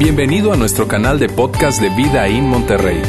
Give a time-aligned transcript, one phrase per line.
[0.00, 3.02] Bienvenido a nuestro canal de podcast de Vida en Monterrey.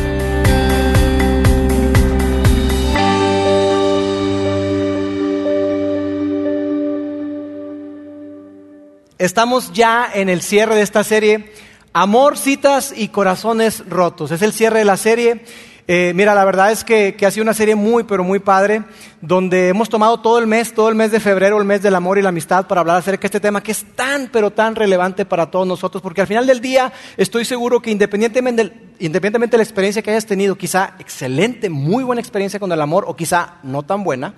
[9.18, 11.54] Estamos ya en el cierre de esta serie,
[11.94, 14.32] Amor, citas y corazones rotos.
[14.32, 15.46] Es el cierre de la serie
[15.94, 18.82] eh, mira, la verdad es que, ha sido una serie muy, pero muy padre,
[19.20, 22.18] donde hemos tomado todo el mes, todo el mes de febrero, el mes del amor
[22.18, 25.26] y la amistad, para hablar acerca de este tema que es tan, pero tan relevante
[25.26, 29.64] para todos nosotros, porque al final del día estoy seguro que independientemente, independientemente de la
[29.64, 33.84] experiencia que hayas tenido, quizá excelente, muy buena experiencia con el amor, o quizá no
[33.84, 34.36] tan buena,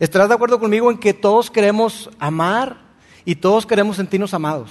[0.00, 2.78] estarás de acuerdo conmigo en que todos queremos amar
[3.26, 4.70] y todos queremos sentirnos amados.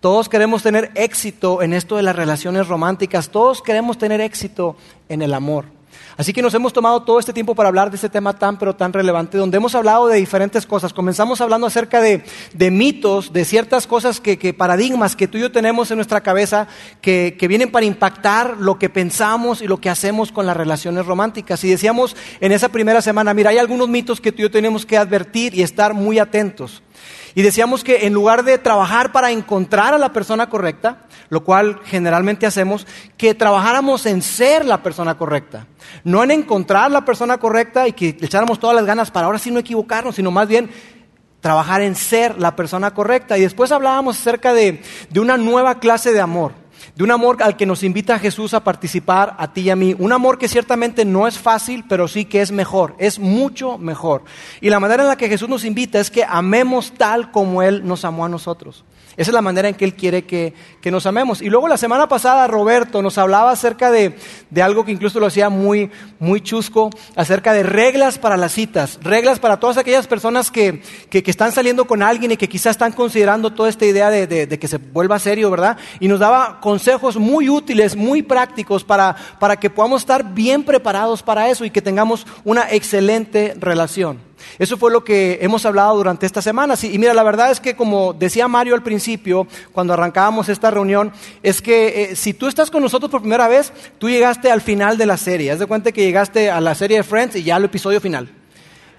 [0.00, 4.74] Todos queremos tener éxito en esto de las relaciones románticas, todos queremos tener éxito
[5.10, 5.66] en el amor.
[6.16, 8.74] Así que nos hemos tomado todo este tiempo para hablar de este tema tan pero
[8.74, 10.94] tan relevante, donde hemos hablado de diferentes cosas.
[10.94, 12.22] Comenzamos hablando acerca de,
[12.70, 16.66] mitos, de ciertas cosas que, paradigmas que tú y yo tenemos en nuestra cabeza
[17.02, 21.04] que, que vienen para impactar lo que pensamos y lo que hacemos con las relaciones
[21.04, 21.62] románticas.
[21.64, 24.86] Y decíamos en esa primera semana, mira, hay algunos mitos que tú y yo tenemos
[24.86, 26.82] que advertir y estar muy atentos.
[27.34, 31.80] Y decíamos que en lugar de trabajar para encontrar a la persona correcta, lo cual
[31.84, 32.86] generalmente hacemos,
[33.16, 35.66] que trabajáramos en ser la persona correcta.
[36.04, 39.50] No en encontrar la persona correcta y que echáramos todas las ganas para ahora sí
[39.50, 40.70] no equivocarnos, sino más bien
[41.40, 43.38] trabajar en ser la persona correcta.
[43.38, 46.59] Y después hablábamos acerca de, de una nueva clase de amor
[47.00, 49.96] de un amor al que nos invita Jesús a participar a ti y a mí.
[49.98, 54.22] Un amor que ciertamente no es fácil, pero sí que es mejor, es mucho mejor.
[54.60, 57.86] Y la manera en la que Jesús nos invita es que amemos tal como Él
[57.86, 58.84] nos amó a nosotros.
[59.16, 60.54] Esa es la manera en que Él quiere que,
[60.90, 61.42] nos amemos.
[61.42, 64.14] Y luego la semana pasada Roberto nos hablaba acerca de,
[64.62, 69.38] algo que incluso lo hacía muy, muy chusco, acerca de reglas para las citas, reglas
[69.38, 73.68] para todas aquellas personas que, están saliendo con alguien y que quizás están considerando toda
[73.68, 75.76] esta idea de, que se vuelva serio, ¿verdad?
[76.00, 81.22] Y nos daba consejos muy útiles, muy prácticos para, para que podamos estar bien preparados
[81.22, 84.29] para eso y que tengamos una excelente relación.
[84.58, 86.84] Eso fue lo que hemos hablado durante estas semanas.
[86.84, 91.12] Y, mira, la verdad es que como decía Mario al principio, cuando arrancábamos esta reunión,
[91.42, 94.98] es que eh, si tú estás con nosotros por primera vez, tú llegaste al final
[94.98, 95.50] de la serie.
[95.50, 98.30] Haz de cuenta que llegaste a la serie de Friends y ya al episodio final.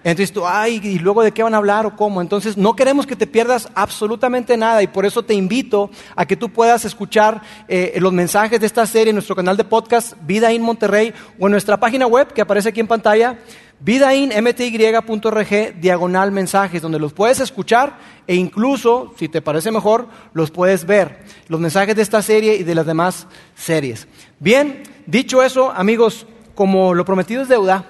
[0.04, 2.22] Entonces tú, ay, ¿y luego de qué van a hablar o cómo?
[2.22, 6.36] Entonces no queremos que te pierdas absolutamente nada y por eso te invito a que
[6.36, 10.52] tú puedas escuchar eh, los mensajes de esta serie en nuestro canal de podcast Vida
[10.52, 13.38] in Monterrey o en nuestra página web que aparece aquí en pantalla
[13.82, 17.98] vidainmty.org diagonal mensajes, donde los puedes escuchar
[18.28, 22.64] e incluso, si te parece mejor, los puedes ver, los mensajes de esta serie y
[22.64, 24.08] de las demás series.
[24.40, 27.86] Bien, dicho eso, amigos, como lo prometido es deuda,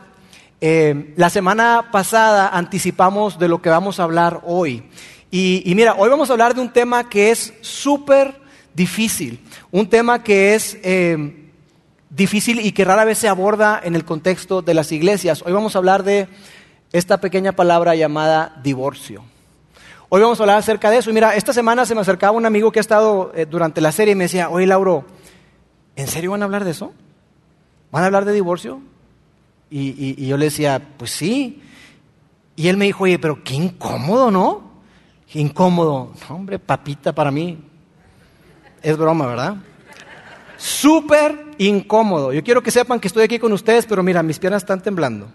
[0.62, 4.84] eh, la semana pasada anticipamos de lo que vamos a hablar hoy.
[5.30, 8.42] Y, mira, hoy vamos a hablar de un tema que es súper
[8.74, 9.42] difícil,
[9.72, 10.78] un tema que es...
[10.84, 11.38] Eh,
[12.12, 15.42] difícil y que rara vez se aborda en el contexto de las iglesias.
[15.46, 16.28] Hoy vamos a hablar de
[16.92, 19.24] esta pequeña palabra llamada divorcio.
[20.10, 21.10] Hoy vamos a hablar acerca de eso.
[21.10, 23.94] Y mira, esta semana se me acercaba un amigo que ha estado eh, durante la
[23.94, 25.06] serie y me decía, oye Lauro,
[25.96, 26.92] ¿en serio van a hablar de eso?
[27.92, 28.82] ¿Van a hablar de divorcio?
[29.70, 31.62] Y, yo le decía, pues sí.
[32.58, 34.70] Y él me dijo, oye, pero qué incómodo, ¿no?
[35.34, 36.12] Incómodo.
[36.28, 37.58] hombre, papita para mí.
[38.82, 39.56] Es broma, ¿verdad?
[40.62, 42.32] Súper incómodo.
[42.32, 45.28] Yo quiero que sepan que estoy aquí con ustedes, pero mira, mis piernas están temblando.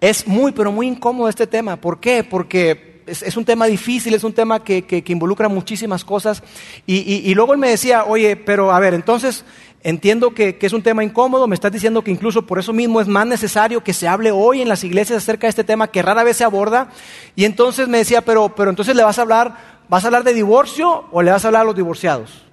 [0.00, 1.76] Es muy, pero muy incómodo este tema.
[1.76, 2.24] ¿Por qué?
[2.24, 6.42] Porque es, un tema difícil, es un tema que, involucra muchísimas cosas.
[6.86, 9.44] Y, luego él me decía, oye, pero a ver, entonces
[9.84, 13.06] entiendo que, es un tema incómodo, me estás diciendo que incluso por eso mismo es
[13.06, 16.24] más necesario que se hable hoy en las iglesias acerca de este tema que rara
[16.24, 16.88] vez se aborda.
[17.36, 20.34] Y entonces me decía, pero, pero entonces le vas a hablar, ¿vas a hablar de
[20.34, 22.51] divorcio o le vas a hablar a los divorciados?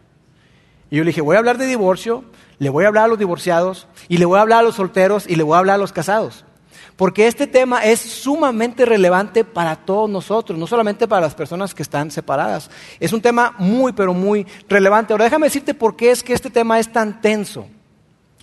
[0.89, 2.23] Y yo le dije, voy a hablar de divorcio,
[2.57, 5.25] le voy a hablar a los divorciados, y le voy a hablar a los solteros,
[5.27, 6.45] y le voy a hablar a los casados.
[6.95, 11.83] Porque este tema es sumamente relevante para todos nosotros, no solamente para las personas que
[11.83, 12.69] están separadas.
[12.99, 15.13] Es un tema muy, pero muy relevante.
[15.13, 17.67] Ahora déjame decirte por qué es que este tema es tan tenso.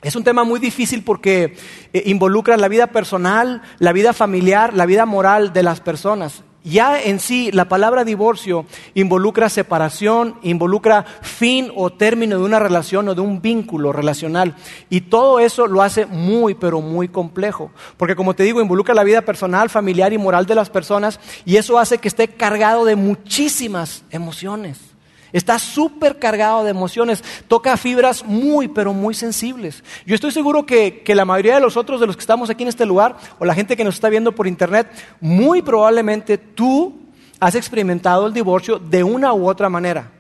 [0.02, 1.56] Es un tema muy difícil porque
[1.92, 6.42] eh, involucra la vida personal, la vida familiar, la vida moral de las personas.
[6.66, 13.08] Ya en sí la palabra divorcio involucra separación, involucra fin o término de una relación
[13.08, 14.56] o de un vínculo relacional.
[14.90, 17.70] Y todo eso lo hace muy, pero muy complejo.
[17.96, 21.54] Porque como te digo, involucra la vida personal, familiar y moral de las personas y
[21.54, 24.86] eso hace que esté cargado de muchísimas emociones.
[25.32, 29.82] Está súper cargado de emociones, toca fibras muy, pero muy sensibles.
[30.06, 32.62] Yo estoy seguro que, que, la mayoría de los otros de los que estamos aquí
[32.62, 34.88] en este lugar, o la gente que nos está viendo por internet,
[35.20, 37.06] muy probablemente tú
[37.40, 40.12] has experimentado el divorcio de una u otra manera.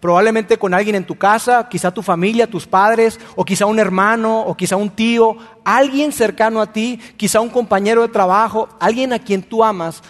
[0.00, 4.40] probablemente con alguien en tu casa, quizá tu familia, tus padres, o quizá un hermano,
[4.40, 9.20] o quizá un tío, alguien cercano a ti, quizá un compañero de trabajo, alguien a
[9.20, 10.02] quien tú amas,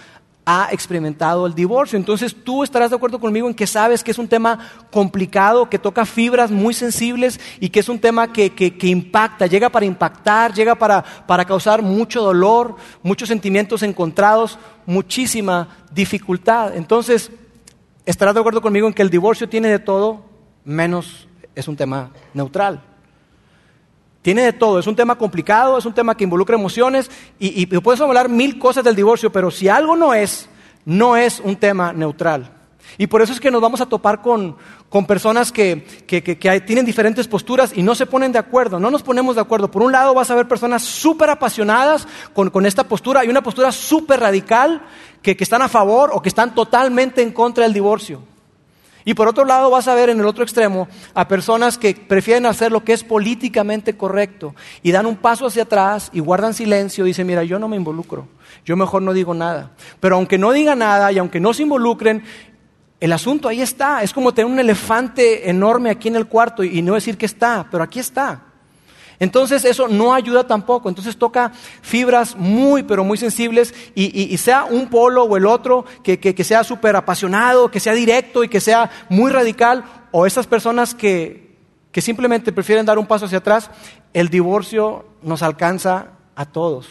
[0.45, 1.97] ha experimentado el divorcio.
[1.97, 4.59] Entonces tú estarás de acuerdo conmigo en que sabes que es un tema
[4.91, 8.53] complicado, que toca fibras muy sensibles y que es un tema que,
[8.83, 16.77] impacta, llega para impactar, llega para, para causar mucho dolor, muchos sentimientos encontrados, muchísima dificultad.
[16.77, 17.31] Entonces,
[18.05, 20.25] estarás de acuerdo conmigo en que el divorcio tiene de todo,
[20.65, 22.92] menos es un tema neutral.
[24.23, 27.67] Tiene de todo, es un tema complicado, es un tema que involucra emociones y, y
[27.67, 30.49] puedes hablar mil cosas del divorcio, pero si algo no es,
[30.85, 32.63] no es un tema neutral.
[32.99, 34.57] Y por eso es que nos vamos a topar con,
[35.07, 35.77] personas que,
[36.67, 39.71] tienen diferentes posturas y no se ponen de acuerdo, no nos ponemos de acuerdo.
[39.71, 43.43] Por un lado vas a ver personas súper apasionadas con, con, esta postura y una
[43.43, 44.83] postura súper radical
[45.23, 48.32] que están a favor o que están totalmente en contra del divorcio.
[49.05, 52.47] Y por otro lado vas a ver en el otro extremo a personas que prefieren
[52.47, 57.05] hacer lo que es políticamente correcto y dan un paso hacia atrás y guardan silencio
[57.05, 58.29] y dicen, mira, yo no me involucro,
[58.65, 59.73] yo mejor no digo nada.
[60.01, 62.23] Pero aunque no diga nada y aunque no se involucren,
[63.01, 64.03] el asunto ahí está.
[64.03, 67.67] Es como tener un elefante enorme aquí en el cuarto y no decir que está,
[67.71, 68.52] pero aquí está.
[69.23, 70.89] Entonces eso no ayuda tampoco.
[70.89, 76.43] Entonces toca fibras muy, pero muy sensibles y, sea un polo o el otro que,
[76.43, 81.55] sea súper apasionado, que sea directo y que sea muy radical, o esas personas que,
[81.93, 83.71] que simplemente prefieren dar un paso hacia atrás,
[84.13, 86.89] el divorcio nos alcanza a todos.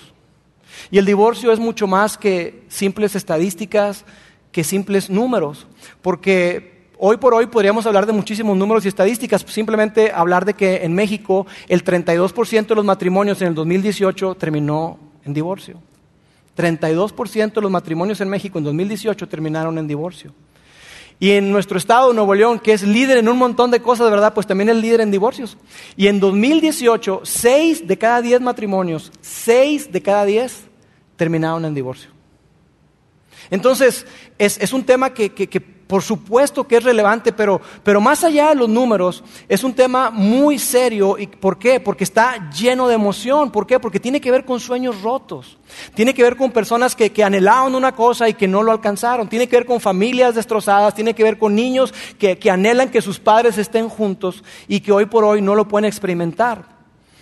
[0.89, 4.05] Y el divorcio es mucho más que simples estadísticas,
[4.53, 5.67] que simples números,
[6.01, 6.70] porque
[7.03, 10.93] Hoy por hoy podríamos hablar de muchísimos números y estadísticas, simplemente hablar de que en
[10.93, 15.81] México el 32% de los matrimonios en el 2018 terminó en divorcio.
[16.55, 20.31] 32% de los matrimonios en México en 2018 terminaron en divorcio.
[21.19, 24.35] Y en nuestro estado, Nuevo León, que es líder en un montón de cosas, verdad,
[24.35, 25.57] pues también es líder en divorcios.
[25.97, 30.65] Y en 2018, 6 de cada 10 matrimonios, 6 de cada 10
[31.15, 32.11] terminaron en divorcio.
[33.49, 34.05] Entonces,
[34.37, 35.31] es, un tema que
[35.91, 40.09] por supuesto que es relevante, pero, pero más allá de los números, es un tema
[40.09, 41.17] muy serio.
[41.17, 41.81] ¿Y ¿Por qué?
[41.81, 43.51] Porque está lleno de emoción.
[43.51, 43.77] ¿Por qué?
[43.77, 45.57] Porque tiene que ver con sueños rotos.
[45.93, 49.27] Tiene que ver con personas que, que anhelaban una cosa y que no lo alcanzaron.
[49.27, 50.95] Tiene que ver con familias destrozadas.
[50.95, 54.93] Tiene que ver con niños que, que anhelan que sus padres estén juntos y que
[54.93, 56.63] hoy por hoy no lo pueden experimentar.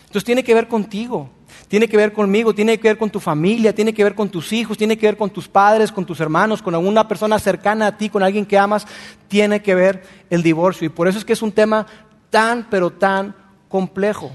[0.01, 1.31] Entonces tiene que ver contigo
[1.69, 4.51] tiene que ver conmigo, tiene que ver con tu familia, tiene que ver con tus
[4.51, 7.97] hijos, tiene que ver con tus padres, con tus hermanos, con alguna persona cercana a
[7.97, 8.87] ti, con alguien que amas,
[9.27, 10.87] tiene que ver el divorcio.
[10.87, 11.85] Y por eso es que es un tema
[12.31, 13.35] tan, pero tan
[13.69, 14.31] complejo.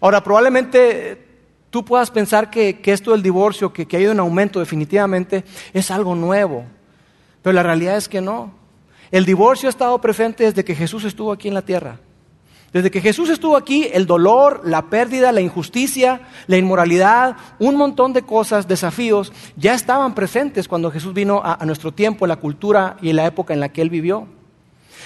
[0.00, 1.26] Ahora, probablemente
[1.68, 5.44] tú puedas pensar que, esto del divorcio, que, que ha ido en aumento definitivamente,
[5.74, 6.64] es algo nuevo.
[7.42, 8.54] Pero la realidad es que no.
[9.10, 11.98] El divorcio ha estado presente desde que Jesús estuvo aquí en la tierra.
[12.72, 18.12] Desde que Jesús estuvo aquí, el dolor, la pérdida, la injusticia, la inmoralidad, un montón
[18.12, 23.12] de cosas, desafíos, ya estaban presentes cuando Jesús vino a, nuestro tiempo, la cultura y
[23.12, 24.26] la época en la que Él vivió.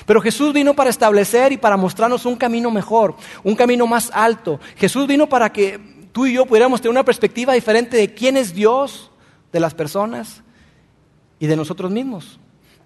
[0.07, 3.15] Pero Jesús vino para establecer y para mostrarnos un camino mejor,
[3.45, 4.59] un camino más alto.
[4.77, 5.79] Jesús vino para que
[6.13, 9.11] tú y yo pudiéramos tener una perspectiva diferente de quién es Dios,
[9.53, 10.43] de las personas
[11.39, 12.41] y de nosotros mismos.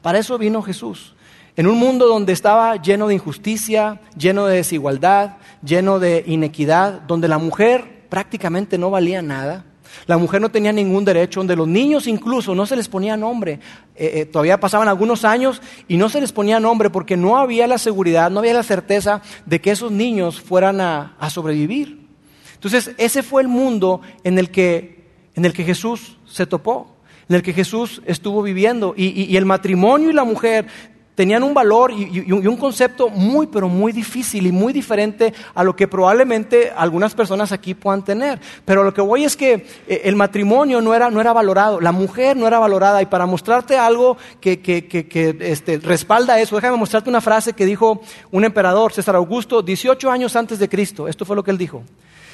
[0.05, 1.15] Para eso vino Jesús.
[1.57, 7.27] En un mundo donde estaba lleno de injusticia, lleno de desigualdad, lleno de inequidad, donde
[7.27, 9.65] la mujer prácticamente no valía nada,
[10.05, 13.61] la mujer no tenía ningún derecho, donde los niños incluso no se les ponía nombre.
[13.97, 17.67] Eh, eh, todavía pasaban algunos años y no se les ponía nombre porque no había
[17.67, 22.07] la seguridad, no había la certeza de que esos niños fueran a, sobrevivir.
[22.53, 26.94] Entonces, ese fue el mundo en el que, en el que Jesús se topó
[27.29, 28.95] en el que Jesús estuvo viviendo.
[28.97, 30.67] y, el matrimonio y la mujer
[31.15, 35.77] tenían un valor y, un concepto muy, pero muy difícil y muy diferente a lo
[35.77, 38.41] que probablemente algunas personas aquí puedan tener.
[38.65, 41.93] Pero lo que voy es que eh, el matrimonio no era, no era valorado, la
[41.93, 43.01] mujer no era valorada.
[43.03, 47.67] Y para mostrarte algo que, que, que, este, respalda eso, déjame mostrarte una frase que
[47.67, 48.01] dijo
[48.31, 51.07] un emperador, César Augusto, 18 años antes de Cristo.
[51.07, 51.83] Esto fue lo que él dijo.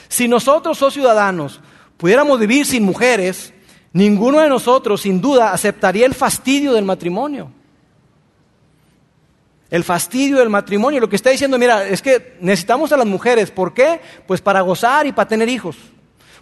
[0.09, 1.61] Si nosotros, los ciudadanos,
[1.97, 3.52] pudiéramos vivir sin mujeres,
[3.92, 7.50] ninguno de nosotros, sin duda, aceptaría el fastidio del matrimonio
[9.70, 11.00] el fastidio del matrimonio.
[11.00, 13.50] Lo que está diciendo, mira, es que necesitamos a las mujeres.
[13.50, 14.00] ¿Por qué?
[14.26, 15.76] Pues para gozar y para tener hijos.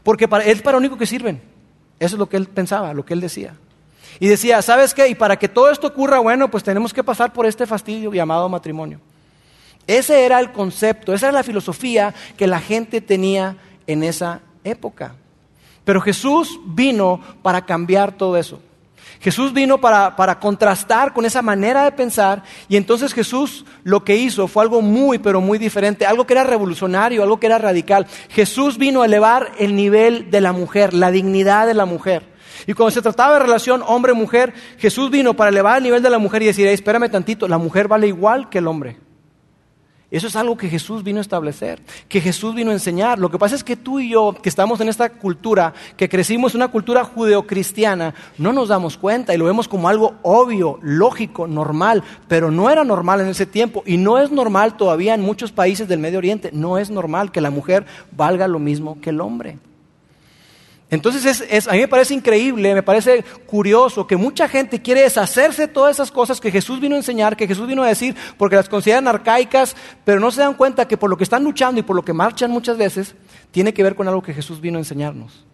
[0.02, 1.40] Porque para, es para lo único que sirven.
[2.00, 3.54] Eso es lo que él pensaba, lo que él decía.
[4.20, 5.08] Y decía, ¿sabes qué?
[5.08, 8.48] Y para que todo esto ocurra, bueno, pues tenemos que pasar por este fastidio llamado
[8.48, 9.00] matrimonio.
[9.86, 15.14] Ese era el concepto, esa era la filosofía que la gente tenía en esa época.
[15.88, 18.60] Pero Jesús vino para cambiar todo eso.
[19.20, 24.14] Jesús vino para, para, contrastar con esa manera de pensar y entonces Jesús lo que
[24.14, 28.06] hizo fue algo muy, pero muy diferente, algo que era revolucionario, algo que era radical.
[28.28, 32.34] Jesús vino a elevar el nivel de la mujer, la dignidad de la mujer.
[32.66, 36.18] Y cuando se trataba de relación hombre-mujer, Jesús vino para elevar el nivel de la
[36.18, 39.07] mujer y decir, espérame tantito, la mujer vale igual que el hombre.
[40.10, 43.18] Eso es algo que Jesús vino a establecer, que Jesús vino a enseñar.
[43.18, 46.54] Lo que pasa es que tú y yo, que estamos en esta cultura, que crecimos
[46.54, 51.46] en una cultura judeocristiana, no nos damos cuenta y lo vemos como algo obvio, lógico,
[51.46, 55.52] normal, pero no era normal en ese tiempo y no es normal todavía en muchos
[55.52, 59.20] países del Medio Oriente, no es normal que la mujer valga lo mismo que el
[59.20, 59.58] hombre.
[60.90, 65.62] Entonces es, a mí me parece increíble, me parece curioso que mucha gente quiere deshacerse
[65.62, 68.56] de todas esas cosas que Jesús vino a enseñar, que Jesús vino a decir, porque
[68.56, 71.82] las consideran arcaicas, pero no se dan cuenta que por lo que están luchando y
[71.82, 73.14] por lo que marchan muchas veces,
[73.50, 75.44] tiene que ver con algo que Jesús vino a enseñarnos.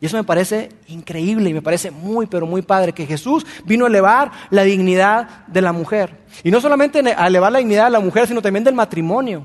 [0.00, 3.84] Y eso me parece increíble y me parece muy, pero muy padre, que Jesús vino
[3.84, 6.18] a elevar la dignidad de la mujer.
[6.44, 9.44] Y no solamente a elevar la dignidad de la mujer, sino también del matrimonio,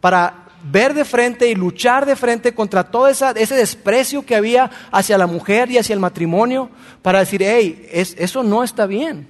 [0.00, 5.18] para ver de frente y luchar de frente contra todo ese desprecio que había hacia
[5.18, 6.70] la mujer y hacia el matrimonio,
[7.02, 9.28] para decir, hey, eso no está bien.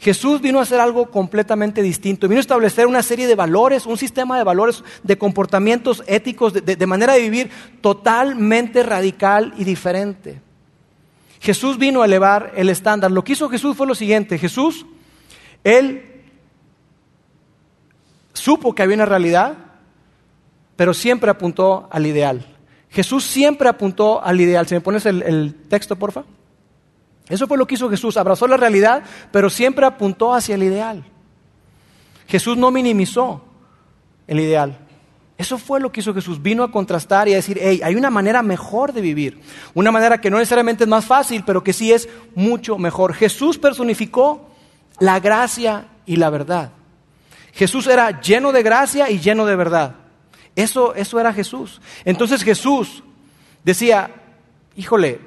[0.00, 3.98] Jesús vino a hacer algo completamente distinto, vino a establecer una serie de valores, un
[3.98, 7.50] sistema de valores, de comportamientos éticos, de, de manera de vivir
[7.80, 10.40] totalmente radical y diferente.
[11.40, 13.10] Jesús vino a elevar el estándar.
[13.10, 14.86] Lo que hizo Jesús fue lo siguiente, Jesús,
[15.64, 16.22] él
[18.32, 19.56] supo que había una realidad,
[20.78, 22.46] pero siempre apuntó al ideal.
[22.88, 24.64] Jesús siempre apuntó al ideal.
[24.68, 26.22] Si me pones el, texto, porfa.
[27.28, 28.16] Eso fue lo que hizo Jesús.
[28.16, 31.04] Abrazó la realidad, pero siempre apuntó hacia el ideal.
[32.28, 33.42] Jesús no minimizó
[34.28, 34.78] el ideal.
[35.36, 36.40] Eso fue lo que hizo Jesús.
[36.40, 39.40] Vino a contrastar y a decir, hey, hay una manera mejor de vivir.
[39.74, 43.14] Una manera que no necesariamente es más fácil, pero que sí es mucho mejor.
[43.14, 44.48] Jesús personificó
[45.00, 46.70] la gracia y la verdad.
[47.52, 50.07] Jesús era lleno de gracia y lleno de verdad.
[50.58, 51.80] Eso, eso era Jesús.
[52.04, 53.04] Entonces Jesús
[53.62, 54.10] decía,
[54.74, 55.20] híjole,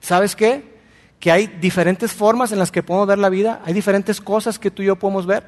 [0.00, 0.80] ¿sabes qué?
[1.20, 4.72] Que hay diferentes formas en las que podemos ver la vida, hay diferentes cosas que
[4.72, 5.46] tú y yo podemos ver.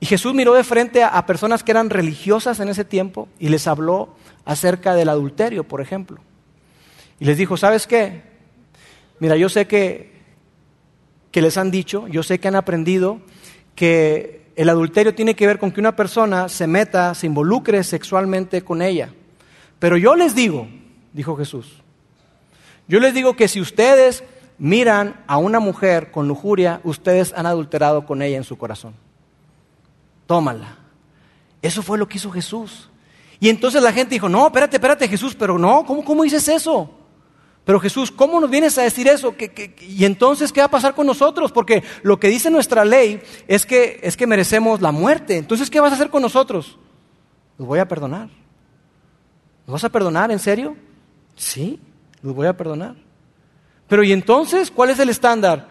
[0.00, 3.68] Y Jesús miró de frente a, personas que eran religiosas en ese tiempo y les
[3.68, 6.20] habló acerca del adulterio, por ejemplo.
[7.20, 8.22] Y les dijo, ¿sabes qué?
[9.20, 10.10] Mira, yo sé que,
[11.30, 13.20] que les han dicho, yo sé que han aprendido
[13.76, 18.62] que el adulterio tiene que ver con que una persona se meta, se involucre sexualmente
[18.62, 19.12] con ella.
[19.78, 20.68] Pero yo les digo,
[21.12, 21.82] dijo Jesús,
[22.88, 24.24] yo les digo que si ustedes
[24.58, 28.94] miran a una mujer con lujuria, ustedes han adulterado con ella en su corazón.
[30.26, 30.76] Tómala.
[31.62, 32.88] Eso fue lo que hizo Jesús.
[33.40, 36.90] Y entonces la gente dijo, no, espérate, espérate Jesús, pero no, ¿cómo, cómo dices eso?
[37.64, 39.34] Pero Jesús, ¿cómo nos vienes a decir eso?
[39.80, 41.52] y entonces, ¿qué va a pasar con nosotros?
[41.52, 45.36] Porque lo que dice nuestra ley es que, es que merecemos la muerte.
[45.36, 46.76] Entonces, ¿qué vas a hacer con nosotros?
[47.58, 48.28] Los voy a perdonar.
[49.66, 50.76] ¿Los vas a perdonar, en serio?
[51.36, 51.78] Sí,
[52.20, 52.96] los voy a perdonar.
[53.86, 55.68] Pero ¿y entonces cuál es el estándar?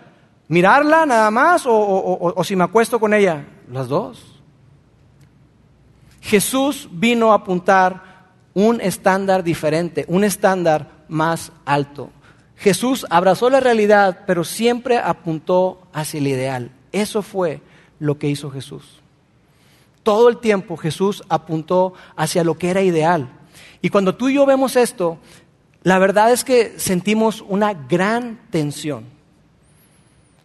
[0.47, 3.45] ¿Mirarla nada más o, o si me acuesto con ella?
[3.69, 4.41] Las dos.
[6.21, 8.10] Jesús vino a apuntar
[8.53, 12.09] un estándar diferente, un estándar más alto.
[12.57, 16.71] Jesús abrazó la realidad, pero siempre apuntó hacia el ideal.
[16.91, 17.61] Eso fue
[17.99, 18.99] lo que hizo Jesús.
[20.03, 23.29] Todo el tiempo Jesús apuntó hacia lo que era ideal.
[23.81, 25.17] Y cuando tú y yo vemos esto,
[25.83, 29.05] la verdad es que sentimos una gran tensión.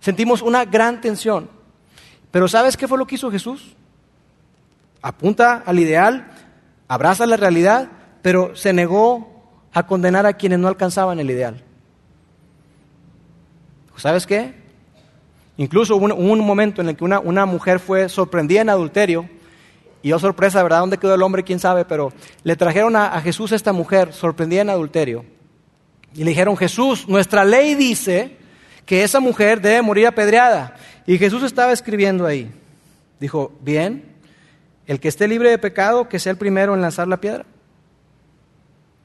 [0.01, 1.51] Sentimos una gran tensión.
[2.31, 3.75] Pero ¿sabes qué fue lo que hizo Jesús?
[5.03, 6.31] Apunta al ideal,
[6.89, 7.89] abraza la realidad,
[8.27, 9.41] pero se negó
[9.73, 11.63] a condenar a quienes no alcanzaban el ideal.
[13.95, 14.53] ¿Sabes qué?
[15.57, 19.29] Incluso hubo un, momento en el que una, una, mujer fue sorprendida en adulterio,
[20.03, 20.81] y oh sorpresa, ¿verdad?
[20.81, 21.45] ¿Dónde quedó el hombre?
[21.45, 21.85] ¿Quién sabe?
[21.85, 25.25] Pero le trajeron a, a Jesús a esta mujer sorprendida en adulterio,
[26.13, 28.39] y le dijeron, Jesús, nuestra ley dice
[28.87, 30.75] que esa mujer debe morir apedreada.
[31.07, 32.53] Y Jesús estaba escribiendo ahí.
[33.21, 34.17] Dijo, bien,
[34.89, 37.47] el que esté libre de pecado, que sea el primero en lanzar la piedra.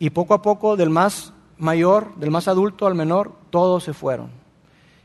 [0.01, 4.31] Y poco a poco, del más mayor, del más adulto al menor, todos se fueron.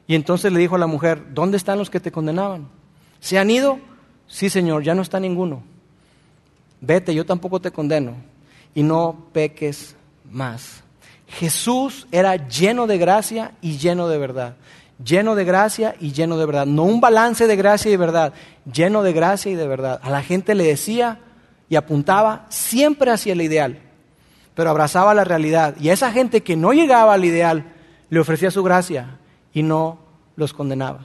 [0.07, 2.67] Y entonces le dijo a la mujer, ¿dónde están los que te condenaban?
[3.21, 3.79] ¿Se han ido?
[4.27, 5.63] Sí, Señor, ya no está ninguno.
[6.81, 8.15] Vete, yo tampoco te condeno.
[8.75, 9.97] Y no peques
[10.31, 10.83] más.
[11.27, 14.57] Jesús era lleno de gracia y lleno de verdad.
[15.05, 16.65] Lleno de gracia y lleno de verdad.
[16.65, 18.33] No un balance de gracia y verdad,
[18.65, 20.01] lleno de gracia y de verdad.
[20.03, 21.21] A la gente le decía
[21.69, 23.83] y apuntaba siempre hacia el ideal
[24.57, 25.77] pero abrazaba la realidad.
[25.79, 27.75] Y a esa gente que no llegaba al ideal,
[28.09, 29.19] le ofrecía su gracia
[29.53, 29.99] y no
[30.35, 31.01] los condenaba.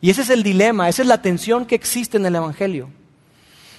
[0.00, 2.88] Y ese es el dilema, esa es la tensión que existe en el Evangelio.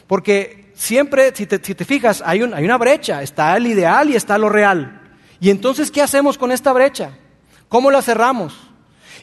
[0.06, 4.48] Porque siempre, si te, fijas, hay, hay una brecha, está el ideal y está lo
[4.48, 5.02] real.
[5.40, 7.18] Y entonces, ¿qué hacemos con esta brecha?
[7.70, 8.56] ¿Cómo la cerramos?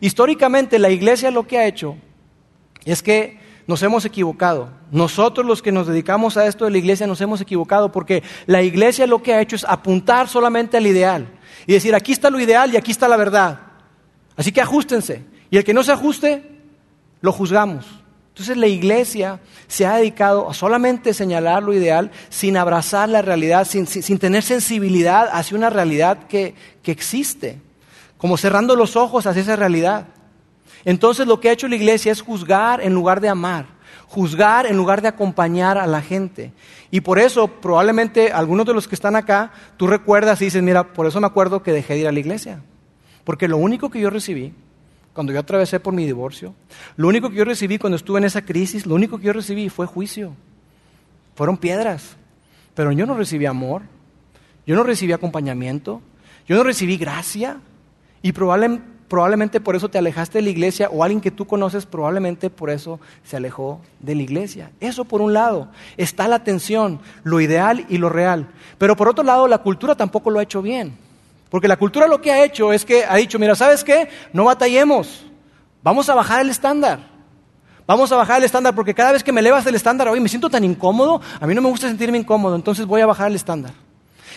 [0.00, 1.96] Históricamente la iglesia lo que ha hecho
[2.84, 4.70] es que nos hemos equivocado.
[4.90, 8.62] Nosotros los que nos dedicamos a esto de la iglesia nos hemos equivocado porque la
[8.62, 11.26] iglesia lo que ha hecho es apuntar solamente al ideal
[11.66, 13.60] y decir, aquí está lo ideal y aquí está la verdad.
[14.36, 15.24] Así que ajustense.
[15.50, 16.60] Y el que no se ajuste,
[17.20, 17.86] lo juzgamos.
[18.34, 23.64] Entonces la iglesia se ha dedicado a solamente señalar lo ideal sin abrazar la realidad,
[23.64, 27.60] sin, tener sensibilidad hacia una realidad que, que existe,
[28.18, 30.08] como cerrando los ojos hacia esa realidad.
[30.84, 33.66] Entonces lo que ha hecho la iglesia es juzgar en lugar de amar,
[34.06, 36.52] juzgar en lugar de acompañar a la gente.
[36.90, 40.92] Y por eso probablemente algunos de los que están acá, tú recuerdas y dices, mira,
[40.92, 42.60] por eso me acuerdo que dejé de ir a la iglesia.
[43.24, 44.52] Porque lo único que yo recibí
[45.14, 46.54] cuando yo atravesé por mi divorcio,
[46.96, 49.68] lo único que yo recibí cuando estuve en esa crisis, lo único que yo recibí
[49.68, 50.34] fue juicio.
[51.34, 52.16] Fueron piedras.
[52.74, 53.82] Pero yo no recibí amor,
[54.66, 56.02] yo no recibí acompañamiento,
[56.46, 57.58] yo no recibí gracia.
[58.22, 61.86] Y probablemente probablemente por eso te alejaste de la iglesia o alguien que tú conoces
[61.86, 64.70] probablemente por eso se alejó de la iglesia.
[64.80, 68.48] Eso por un lado, está la tensión, lo ideal y lo real.
[68.78, 70.96] Pero por otro lado, la cultura tampoco lo ha hecho bien.
[71.50, 74.08] Porque la cultura lo que ha hecho es que ha dicho, mira, ¿sabes qué?
[74.32, 75.24] No batallemos,
[75.82, 77.14] vamos a bajar el estándar.
[77.86, 80.28] Vamos a bajar el estándar porque cada vez que me elevas el estándar, hoy me
[80.28, 83.36] siento tan incómodo, a mí no me gusta sentirme incómodo, entonces voy a bajar el
[83.36, 83.72] estándar.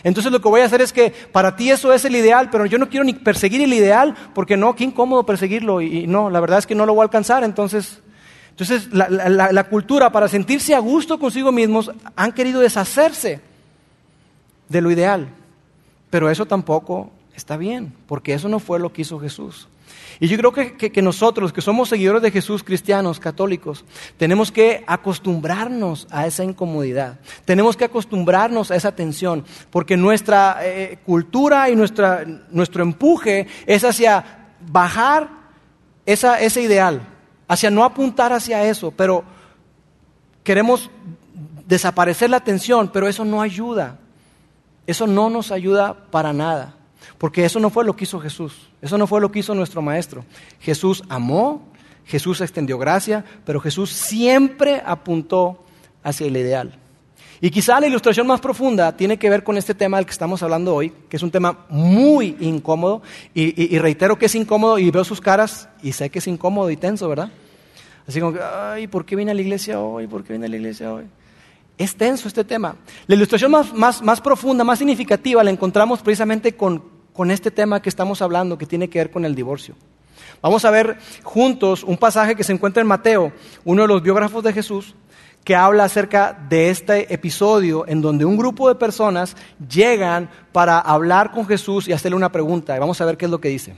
[0.04, 2.66] Entonces lo que voy a hacer es que para ti eso es el ideal, pero
[2.66, 5.82] yo no quiero ni perseguir el ideal, porque no, qué incómodo perseguirlo.
[5.82, 7.44] Y, no, la verdad es que no lo voy a alcanzar.
[7.44, 8.02] Entonces,
[8.50, 13.42] entonces la, la cultura, para sentirse a gusto consigo mismos, han querido deshacerse
[14.70, 15.28] de lo ideal.
[16.10, 19.70] Pero eso tampoco está bien, porque eso no fue lo que hizo Jesús.
[20.20, 23.86] Y yo creo que, nosotros, que somos seguidores de Jesús, cristianos, católicos,
[24.18, 30.98] tenemos que acostumbrarnos a esa incomodidad, tenemos que acostumbrarnos a esa tensión, porque nuestra eh,
[31.06, 35.30] cultura y nuestra, nuestro empuje es hacia bajar
[36.06, 37.02] ese ideal,
[37.48, 39.24] hacia no apuntar hacia eso, pero
[40.44, 40.90] queremos
[41.68, 44.00] desaparecer la tensión, pero eso no ayuda,
[44.88, 46.77] eso no nos ayuda para nada.
[47.18, 49.82] Porque eso no fue lo que hizo Jesús, eso no fue lo que hizo nuestro
[49.82, 50.24] Maestro.
[50.60, 51.66] Jesús amó,
[52.06, 55.64] Jesús extendió gracia, pero Jesús siempre apuntó
[56.04, 56.80] hacia el ideal.
[57.40, 60.42] Y quizá la ilustración más profunda tiene que ver con este tema del que estamos
[60.42, 63.02] hablando hoy, que es un tema muy incómodo,
[63.34, 66.78] y, reitero que es incómodo y veo sus caras y sé que es incómodo y
[66.78, 67.32] tenso, ¿verdad?
[68.08, 70.08] Así como, ay, ¿por qué vine a la iglesia hoy?
[70.08, 71.06] ¿Por qué vine a la iglesia hoy?
[71.78, 72.76] Es tenso este tema.
[73.06, 77.90] La ilustración más, más profunda, más significativa, la encontramos precisamente con con este tema que
[77.90, 79.74] estamos hablando, que tiene que ver con el divorcio.
[80.40, 83.34] Vamos a ver juntos un pasaje que se encuentra en Mateo,
[83.66, 84.94] uno de los biógrafos de Jesús,
[85.44, 89.36] que habla acerca de este episodio en donde un grupo de personas
[89.68, 92.78] llegan para hablar con Jesús y hacerle una pregunta.
[92.78, 93.74] Vamos a ver qué es lo que dice.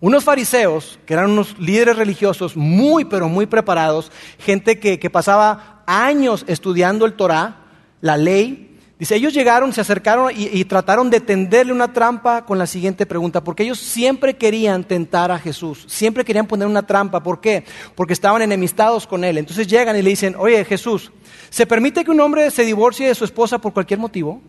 [0.00, 4.10] Unos fariseos, que eran unos líderes religiosos muy, pero muy preparados,
[4.40, 7.58] gente que, que pasaba años estudiando el Torah,
[8.00, 12.66] la ley, Dice, ellos llegaron, se acercaron y, trataron de tenderle una trampa con la
[12.66, 17.22] siguiente pregunta, porque ellos siempre querían tentar a Jesús, siempre querían poner una trampa.
[17.22, 17.64] ¿Por qué?
[17.94, 19.36] Porque estaban enemistados con él.
[19.36, 21.12] Entonces llegan y le dicen, oye Jesús,
[21.50, 24.40] ¿se permite que un hombre se divorcie de su esposa por cualquier motivo?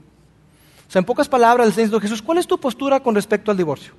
[0.87, 3.51] O sea, en pocas palabras le están diciendo, Jesús, ¿cuál es tu postura con respecto
[3.51, 3.93] al divorcio?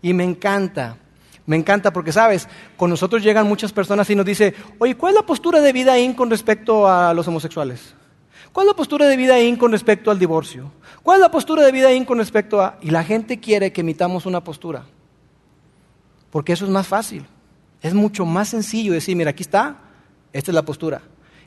[0.00, 0.96] Y me encanta,
[1.44, 5.20] me encanta porque, sabes, con nosotros llegan muchas personas y nos dicen, oye, ¿cuál es
[5.20, 7.96] la postura de vida con respecto a los homosexuales?
[8.52, 10.72] ¿Cuál es la postura de vida ahí con respecto al divorcio?
[11.02, 12.78] ¿Cuál es la postura de vida ahí con respecto a...
[12.82, 14.84] Y la gente quiere que emitamos una postura.
[16.30, 17.24] Porque eso es más fácil.
[17.80, 19.78] Es mucho más sencillo decir, mira, aquí está,
[20.32, 21.00] esta es la postura.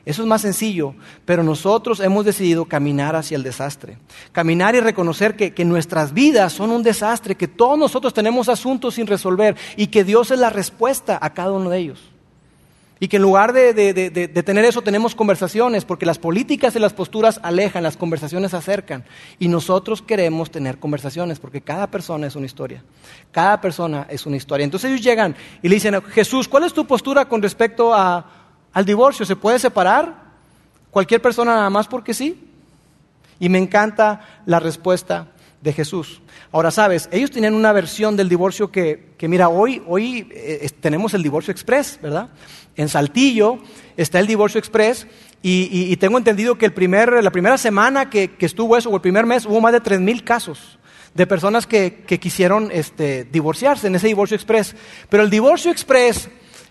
[0.04, 3.96] Eso es más sencillo, pero nosotros hemos decidido caminar hacia el desastre.
[4.32, 8.94] Caminar y reconocer que, que, nuestras vidas son un desastre, que todos nosotros tenemos asuntos
[8.94, 12.13] sin resolver y que Dios es la respuesta a cada uno de ellos.
[13.00, 17.40] Y que en lugar de, tener eso tenemos conversaciones, porque las políticas y las posturas
[17.42, 19.04] alejan, las conversaciones acercan.
[19.38, 22.84] Y nosotros queremos tener conversaciones, porque cada persona es una historia.
[23.32, 24.64] Cada persona es una historia.
[24.64, 29.26] Entonces ellos llegan y le dicen, Jesús, ¿cuál es tu postura con respecto al divorcio?
[29.26, 30.14] ¿Se puede separar
[30.90, 32.48] cualquier persona nada más porque sí?
[33.40, 35.26] Y me encanta la respuesta
[35.60, 36.20] de Jesús.
[36.54, 41.20] Ahora, sabes, ellos tenían una versión del divorcio que, mira, hoy, hoy eh, tenemos el
[41.20, 42.28] divorcio express, ¿verdad?
[42.76, 43.58] En Saltillo
[43.96, 45.08] está el divorcio express
[45.42, 48.94] y, y, tengo entendido que el primer, la primera semana que, que, estuvo eso, o
[48.94, 50.78] el primer mes, hubo más de tres mil casos
[51.12, 54.76] de personas que, que quisieron este, divorciarse en ese divorcio express.
[55.08, 56.28] Pero el divorcio express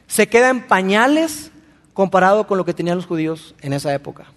[0.07, 1.51] se queda en pañales
[1.91, 4.27] comparado con lo que tenían los judíos en esa época.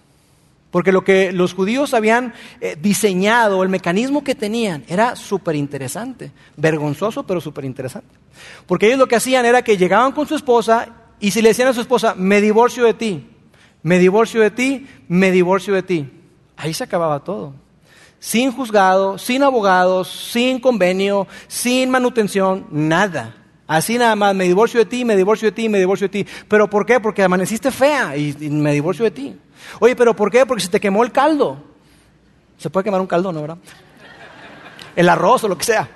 [0.71, 6.31] Porque lo que los judíos habían eh, diseñado, el mecanismo que tenían, era súper interesante,
[6.57, 8.13] vergonzoso, pero súper interesante.
[8.65, 11.69] Porque ellos lo que hacían era que llegaban con su esposa y si le decían
[11.69, 13.27] a su esposa, me divorcio de ti,
[13.81, 16.09] me divorcio de ti, me divorcio de ti,
[16.57, 17.53] ahí se acababa todo.
[18.19, 23.35] Sin juzgado, sin abogados, sin convenio, sin manutención, nada.
[23.67, 26.31] Así nada más, me divorcio de ti, me divorcio de ti, me divorcio de ti.
[26.47, 26.99] ¿Pero por qué?
[26.99, 29.35] Porque amaneciste fea y, me divorcio de ti.
[29.79, 30.45] Oye, ¿pero por qué?
[30.45, 31.57] Porque se te quemó el caldo.
[32.57, 33.57] Se puede quemar un caldo, ¿no, verdad?
[34.95, 35.89] El arroz o lo que sea.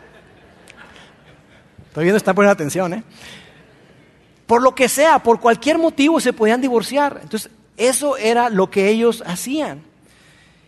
[1.87, 3.03] Estoy viendo, están poniendo atención, ¿eh?
[4.45, 7.19] Por lo que sea, por cualquier motivo se podían divorciar.
[7.23, 9.81] Entonces, eso era lo que ellos hacían.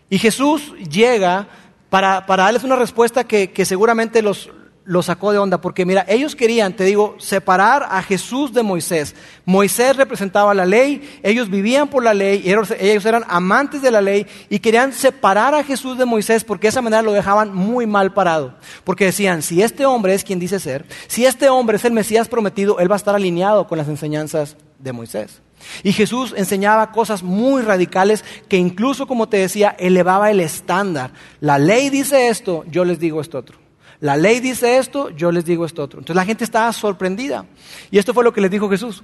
[0.09, 1.47] Y Jesús llega
[1.89, 4.49] para, para darles una respuesta que, que seguramente los,
[4.85, 9.15] lo sacó de onda, porque mira, ellos querían, te digo, separar a Jesús de Moisés.
[9.45, 14.27] Moisés representaba la ley, ellos vivían por la ley, ellos, eran amantes de la ley
[14.49, 18.13] y querían separar a Jesús de Moisés porque de esa manera lo dejaban muy mal
[18.13, 18.55] parado.
[18.83, 22.27] Porque decían, si este hombre es quien dice ser, si este hombre es el Mesías
[22.27, 25.41] prometido, él va a estar alineado con las enseñanzas de Moisés.
[25.81, 31.11] Y Jesús enseñaba cosas muy radicales que incluso, como te decía, elevaba el estándar.
[31.39, 33.62] La ley dice esto, yo les digo esto otro.
[34.03, 35.99] La ley dice esto, yo les digo esto otro.
[35.99, 37.45] Entonces la gente estaba sorprendida.
[37.89, 39.01] Y esto fue lo que les dijo Jesús.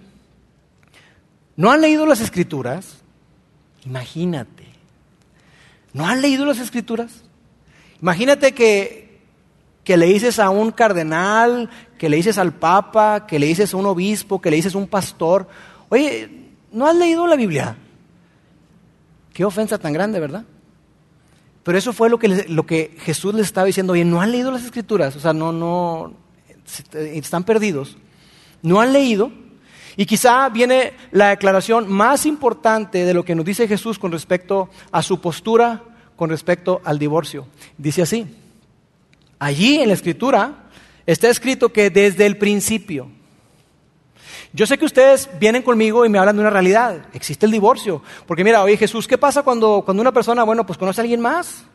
[1.55, 2.97] ¿No han leído las escrituras?
[3.85, 4.65] Imagínate.
[5.93, 7.23] ¿No han leído las escrituras?
[8.01, 9.21] Imagínate que,
[9.85, 13.77] que le dices a un cardenal, que le dices al papa, que le dices a
[13.77, 15.47] un obispo, que le dices a un pastor,
[15.87, 16.29] oye,
[16.73, 17.77] ¿no has leído la Biblia?
[19.31, 20.43] Qué ofensa tan grande, ¿verdad?
[21.69, 24.49] Pero eso fue lo que, lo que Jesús les estaba diciendo, oye, no han leído
[24.49, 26.15] las escrituras, o sea, no, no,
[26.95, 27.95] están perdidos.
[28.63, 29.31] No han leído.
[29.95, 34.71] Y quizá viene la declaración más importante de lo que nos dice Jesús con respecto
[34.91, 35.83] a su postura,
[36.15, 37.45] con respecto al divorcio.
[37.77, 38.25] Dice así,
[39.37, 40.71] allí en la escritura
[41.05, 43.11] está escrito que desde el principio,
[44.51, 47.05] yo sé que ustedes vienen conmigo y me hablan de una realidad.
[47.13, 48.01] Existe el divorcio.
[48.25, 51.21] Porque mira, oye Jesús, ¿qué pasa cuando, cuando una persona, bueno, pues conoce a alguien
[51.21, 51.65] más?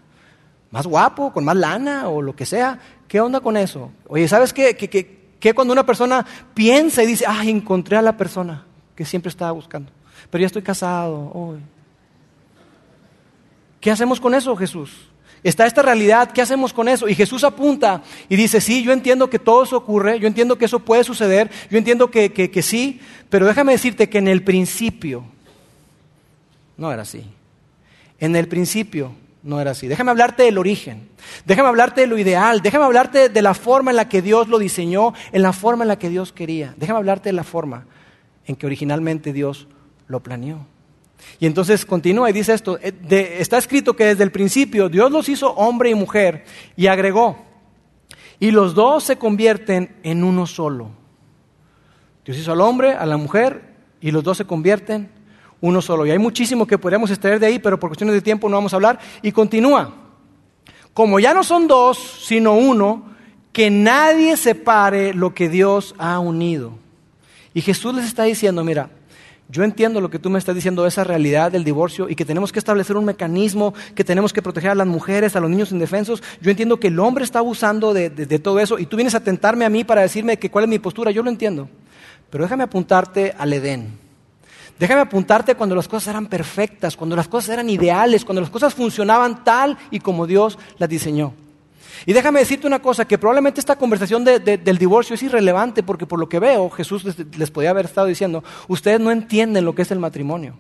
[0.71, 2.81] Más guapo, con más lana o lo que sea.
[3.07, 3.93] ¿Qué onda con eso?
[4.09, 4.75] Oye, ¿sabes qué?
[4.77, 8.65] Que, cuando una persona piensa y dice, ay, encontré a la persona
[8.97, 9.93] que siempre estaba buscando.
[10.31, 11.59] Pero ya estoy casado.
[13.79, 15.11] ¿Qué hacemos con eso, Jesús?
[15.45, 17.07] Está esta realidad, ¿qué hacemos con eso?
[17.07, 20.65] Y Jesús apunta y dice, sí, yo entiendo que todo eso ocurre, yo entiendo que
[20.65, 25.23] eso puede suceder, yo entiendo que, que, sí, pero déjame decirte que en el principio
[26.79, 27.27] no era así.
[28.19, 29.87] En el principio no era así.
[29.87, 31.11] Déjame hablarte del origen,
[31.45, 34.59] déjame hablarte de lo ideal, déjame hablarte de la forma en la que Dios lo
[34.59, 36.73] diseñó, en la forma en la que Dios quería.
[36.79, 37.85] Déjame hablarte de la forma
[38.47, 39.69] en que originalmente Dios
[40.09, 40.67] lo planeó.
[41.41, 45.29] Y entonces continúa y dice esto, eh, está escrito que desde el principio Dios los
[45.29, 46.45] hizo hombre y mujer
[46.77, 47.37] y agregó,
[48.41, 50.91] y los dos se convierten en uno solo.
[52.25, 55.11] Dios hizo al hombre, a la mujer, y los dos se convierten
[55.61, 56.07] uno solo.
[56.07, 58.73] Y hay muchísimo que podríamos extraer de ahí, pero por cuestiones de tiempo no vamos
[58.73, 58.99] a hablar.
[59.23, 59.95] Y continúa,
[60.93, 63.15] como ya no son dos, sino uno,
[63.53, 66.73] que nadie separe lo que Dios ha unido.
[67.55, 68.91] Y Jesús les está diciendo, mira,
[69.49, 72.51] yo entiendo lo que tú me estás diciendo, esa realidad del divorcio y que tenemos
[72.51, 76.23] que establecer un mecanismo, que tenemos que proteger a las mujeres, a los niños indefensos.
[76.41, 79.65] Yo entiendo que el hombre está abusando de, todo eso y tú vienes a tentarme
[79.65, 81.11] a mí para decirme que cuál es mi postura.
[81.11, 81.69] Yo lo entiendo.
[82.31, 83.99] Pero déjame apuntarte al Edén.
[84.79, 88.75] Déjame apuntarte cuando las cosas eran perfectas, cuando las cosas eran ideales, cuando las cosas
[88.75, 91.35] funcionaban tal y como Dios las diseñó.
[92.07, 96.19] Y déjame decirte una cosa, que probablemente esta conversación del divorcio es irrelevante porque por
[96.19, 99.83] lo que veo, Jesús les, les podía haber estado diciendo, ustedes no entienden lo que
[99.83, 100.57] es el matrimonio.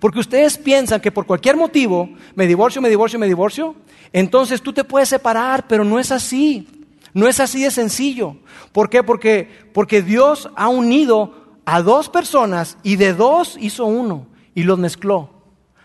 [0.00, 3.74] Porque ustedes piensan que por cualquier motivo, me divorcio, me divorcio, me divorcio,
[4.12, 6.68] entonces tú te puedes separar, pero no es así.
[7.14, 8.36] No es así de sencillo.
[8.72, 9.02] ¿Por qué?
[9.02, 14.78] Porque, porque Dios ha unido a dos personas y de dos hizo uno y los
[14.78, 15.30] mezcló.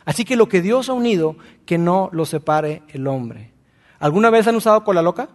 [0.06, 3.53] Así que lo que Dios ha unido, que no lo separe el hombre.
[4.04, 5.30] ¿Alguna vez han usado cola loca?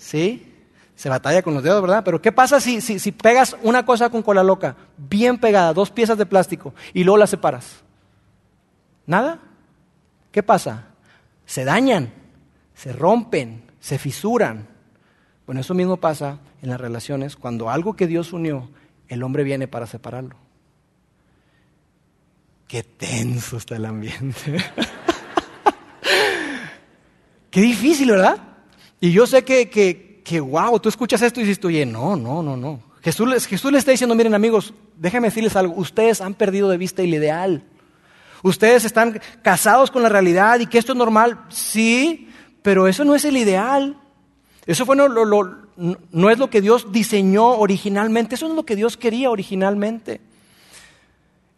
[0.00, 0.54] Sí,
[0.94, 2.02] se batalla con los dedos, ¿verdad?
[2.02, 6.16] Pero ¿qué pasa si, si, pegas una cosa con cola loca, bien pegada, dos piezas
[6.16, 7.82] de plástico, y luego las separas?
[9.04, 9.38] ¿Nada?
[10.30, 10.94] ¿Qué pasa?
[11.44, 12.14] Se dañan,
[12.74, 14.66] se rompen, se fisuran.
[15.44, 18.70] Bueno, eso mismo pasa en las relaciones cuando algo que Dios unió,
[19.08, 20.36] el hombre viene para separarlo.
[22.66, 24.56] Qué tenso está el ambiente.
[27.52, 28.38] Qué difícil, ¿verdad?
[28.98, 32.42] Y yo sé que, que, que wow, tú escuchas esto y dices, oye, no, no,
[32.42, 32.80] no, no.
[33.02, 37.02] Jesús, Jesús le está diciendo, miren amigos, déjenme decirles algo, ustedes han perdido de vista
[37.02, 37.62] el ideal.
[38.42, 42.30] Ustedes están casados con la realidad y que esto es normal, sí,
[42.62, 43.98] pero eso no es el ideal.
[44.64, 48.76] Eso fue no, no es lo que Dios diseñó originalmente, eso no es lo que
[48.76, 50.22] Dios quería originalmente.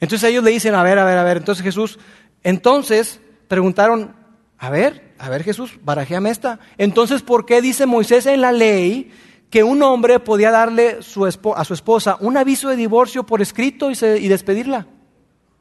[0.01, 2.01] Entonces ellos le dicen, a ver, a ver, a ver, entonces Jesús,
[2.43, 4.24] entonces preguntaron,
[4.65, 6.59] a ver, a ver Jesús, barajéame esta.
[6.79, 9.13] Entonces, ¿por qué dice Moisés en la ley
[9.51, 13.95] que un hombre podía darle a su esposa un aviso de divorcio por escrito y,
[13.95, 14.87] y despedirla?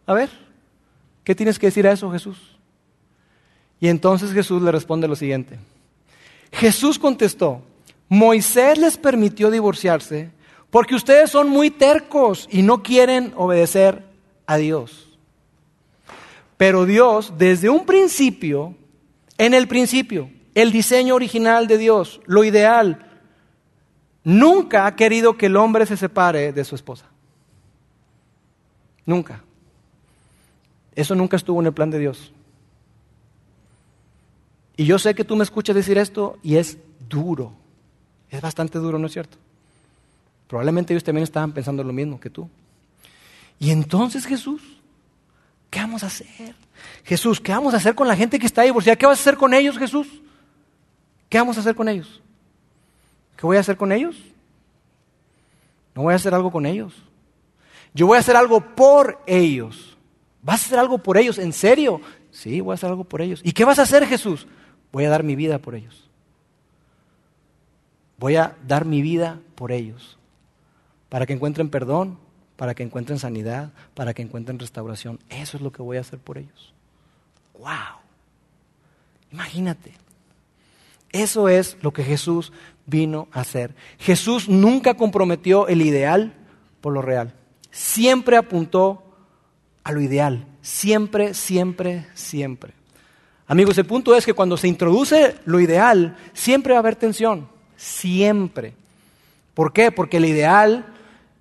[0.05, 0.29] A ver,
[1.25, 2.57] ¿qué tienes que decir a eso Jesús?
[3.81, 5.59] Y entonces Jesús le responde lo siguiente.
[6.53, 7.61] Jesús contestó,
[8.07, 10.31] Moisés les permitió divorciarse
[10.69, 14.05] porque ustedes son muy tercos y no quieren obedecer
[14.45, 15.19] a Dios.
[16.55, 18.77] Pero Dios, desde un principio,
[19.45, 23.06] en el principio, el diseño original de Dios, lo ideal,
[24.23, 27.06] nunca ha querido que el hombre se separe de su esposa.
[29.06, 29.43] Nunca.
[30.95, 32.32] Eso nunca estuvo en el plan de Dios.
[34.77, 36.77] Y yo sé que tú me escuchas decir esto y es
[37.10, 37.53] duro.
[38.29, 39.38] Es bastante duro, ¿no es cierto?
[40.47, 42.49] Probablemente ellos también estaban pensando lo mismo que tú.
[43.60, 44.62] Y entonces Jesús,
[45.73, 46.53] ¿qué vamos a hacer?
[47.03, 48.95] Jesús, ¿qué vamos a hacer con la gente que está divorciada?
[48.95, 50.07] ¿Qué vas a hacer con ellos, Jesús?
[51.27, 52.21] ¿Qué vamos a hacer con ellos?
[53.36, 54.15] ¿Qué voy a hacer con ellos?
[55.95, 56.93] No voy a hacer algo con ellos.
[57.91, 59.97] Yo voy a hacer algo por ellos.
[60.43, 61.39] ¿Vas a hacer algo por ellos?
[61.39, 62.01] ¿En serio?
[62.29, 63.41] Sí, voy a hacer algo por ellos.
[63.43, 64.45] ¿Y qué vas a hacer, Jesús?
[64.91, 66.07] Voy a dar mi vida por ellos.
[68.19, 70.19] Voy a dar mi vida por ellos.
[71.09, 72.19] Para que encuentren perdón,
[72.55, 75.19] para que encuentren sanidad, para que encuentren restauración.
[75.29, 76.73] Eso es lo que voy a hacer por ellos.
[77.57, 77.99] ¡Wow!
[79.31, 79.93] Imagínate.
[81.11, 82.51] Eso es lo que Jesús
[82.85, 83.75] vino a hacer.
[83.99, 86.33] Jesús nunca comprometió el ideal
[86.81, 87.33] por lo real.
[87.71, 89.03] Siempre apuntó
[89.83, 90.45] a lo ideal.
[90.61, 92.73] Siempre, siempre, siempre.
[93.47, 97.47] Amigos, el punto es que cuando se introduce lo ideal, siempre va a haber tensión.
[97.75, 98.73] Siempre.
[99.53, 99.91] ¿Por qué?
[99.91, 100.92] Porque el ideal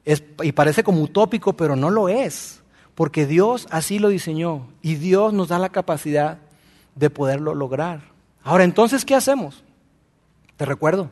[0.04, 2.62] y parece como utópico, pero no lo es,
[2.94, 6.38] porque Dios así lo diseñó y Dios nos da la capacidad
[6.94, 8.02] de poderlo lograr.
[8.42, 9.62] Ahora, entonces, ¿qué hacemos?
[10.56, 11.10] Te recuerdo,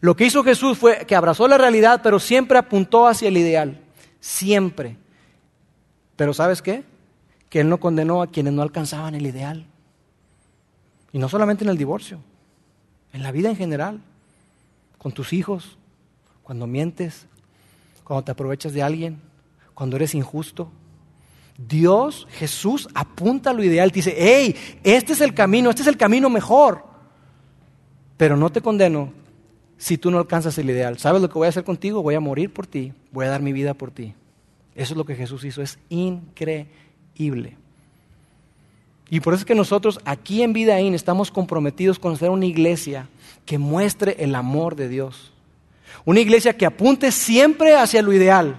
[0.00, 3.80] lo que hizo Jesús fue que abrazó la realidad, pero siempre apuntó hacia el ideal,
[4.20, 4.96] siempre.
[6.16, 6.84] Pero ¿sabes qué?
[7.48, 9.66] Que Él no condenó a quienes no alcanzaban el ideal.
[11.12, 12.20] Y no solamente en el divorcio,
[13.12, 14.00] en la vida en general,
[14.98, 15.78] con tus hijos,
[16.42, 17.26] cuando mientes,
[18.06, 19.20] cuando te aprovechas de alguien,
[19.74, 20.70] cuando eres injusto.
[21.58, 25.88] Dios, Jesús, apunta a lo ideal, te dice, hey, este es el camino, este es
[25.88, 26.84] el camino mejor.
[28.16, 29.12] Pero no te condeno
[29.76, 30.98] si tú no alcanzas el ideal.
[30.98, 32.00] ¿Sabes lo que voy a hacer contigo?
[32.00, 34.14] Voy a morir por ti, voy a dar mi vida por ti.
[34.76, 37.56] Eso es lo que Jesús hizo, es increíble.
[39.10, 43.08] Y por eso es que nosotros aquí en Vidaín estamos comprometidos con ser una iglesia
[43.46, 45.32] que muestre el amor de Dios.
[46.04, 48.56] Una iglesia que apunte siempre hacia lo ideal,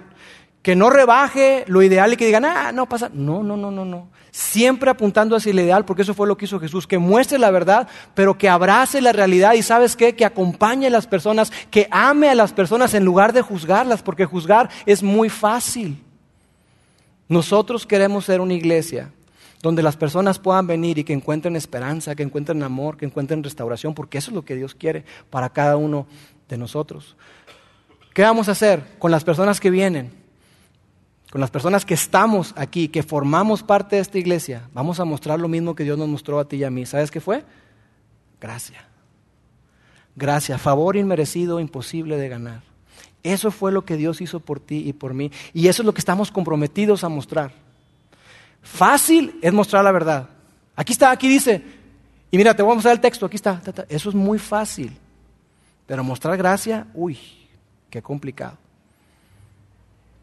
[0.61, 3.09] que no rebaje lo ideal y que digan, ah, no pasa.
[3.13, 4.09] No, no, no, no, no.
[4.31, 7.51] Siempre apuntando hacia el ideal, porque eso fue lo que hizo Jesús, que muestre la
[7.51, 11.87] verdad, pero que abrace la realidad y sabes qué, que acompañe a las personas, que
[11.89, 16.03] ame a las personas en lugar de juzgarlas, porque juzgar es muy fácil.
[17.29, 19.11] Nosotros queremos ser una iglesia
[19.61, 23.93] donde las personas puedan venir y que encuentren esperanza, que encuentren amor, que encuentren restauración,
[23.93, 26.07] porque eso es lo que Dios quiere para cada uno
[26.49, 27.15] de nosotros.
[28.13, 30.11] ¿Qué vamos a hacer con las personas que vienen?
[31.31, 34.69] Con las personas que estamos aquí, que formamos parte de esta iglesia.
[34.73, 36.85] Vamos a mostrar lo mismo que Dios nos mostró a ti y a mí.
[36.85, 37.43] ¿Sabes qué fue?
[38.39, 38.87] Gracia.
[40.15, 42.63] Gracia, favor inmerecido, imposible de ganar.
[43.21, 45.31] Eso fue lo que Dios hizo por ti y por mí.
[45.53, 47.51] Y eso es lo que estamos comprometidos a mostrar.
[48.63, 50.29] Fácil es mostrar la verdad.
[50.75, 51.61] Aquí está, aquí dice.
[52.31, 53.61] Y mira, te voy a mostrar el texto, aquí está.
[53.89, 54.97] Eso es muy fácil.
[55.87, 57.17] Pero mostrar gracia, uy,
[57.89, 58.57] qué complicado.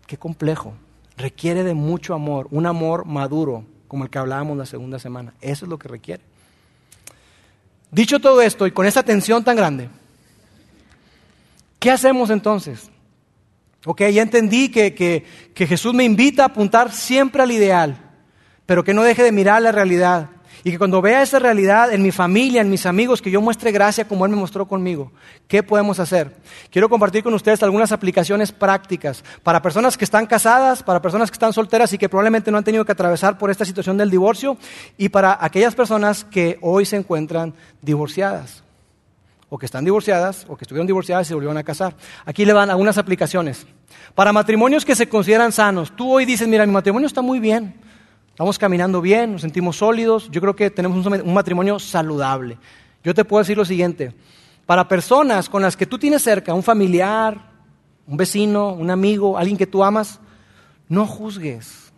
[0.07, 0.75] Qué complejo.
[1.17, 5.33] Requiere de mucho amor, un amor maduro, como el que hablábamos la segunda semana.
[5.41, 6.23] Eso es lo que requiere.
[7.91, 9.89] Dicho todo esto y con esa tensión tan grande,
[11.79, 12.91] ¿qué hacemos entonces?
[13.87, 15.25] Ok, ya entendí que, que,
[15.55, 17.97] que Jesús me invita a apuntar siempre al ideal,
[18.67, 20.31] pero que no deje de mirar la realidad.
[20.67, 23.71] Y que cuando vea esa realidad en mi familia, en mis amigos, que yo muestre
[23.71, 25.13] gracia como Él me mostró conmigo.
[25.47, 26.35] ¿Qué podemos hacer?
[26.71, 31.35] Quiero compartir con ustedes algunas aplicaciones prácticas para personas que están casadas, para personas que
[31.35, 34.57] están solteras y que probablemente no han tenido que atravesar por esta situación del divorcio
[34.97, 38.63] y para aquellas personas que hoy se encuentran divorciadas.
[39.51, 41.95] o que están divorciadas, o que estuvieron divorciadas y se volvieron a casar.
[42.25, 43.67] Aquí le van algunas aplicaciones.
[44.15, 47.75] Para matrimonios que se consideran sanos, tú hoy dices, mira, mi matrimonio está muy bien,
[48.35, 52.59] estamos caminando bien, nos sentimos sólidos, yo creo que tenemos un matrimonio saludable.
[53.05, 54.13] Yo te puedo decir lo siguiente,
[54.67, 57.53] para personas con las que tú tienes cerca, un familiar,
[58.09, 60.19] un vecino, un amigo, alguien que tú amas,
[60.89, 61.93] no juzgues.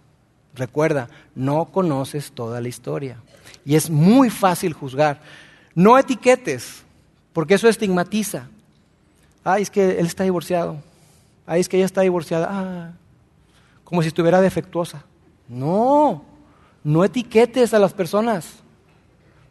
[0.55, 3.16] Recuerda, no conoces toda la historia.
[3.64, 5.22] Y es muy fácil juzgar.
[5.75, 6.85] No etiquetes,
[7.33, 8.46] porque eso estigmatiza.
[9.42, 10.83] Ay, es que él está divorciado.
[11.46, 12.49] Ay, es que ella está divorciada.
[12.51, 12.92] Ah,
[13.85, 15.03] como si estuviera defectuosa.
[15.49, 16.25] No,
[16.85, 18.63] no etiquetes a las personas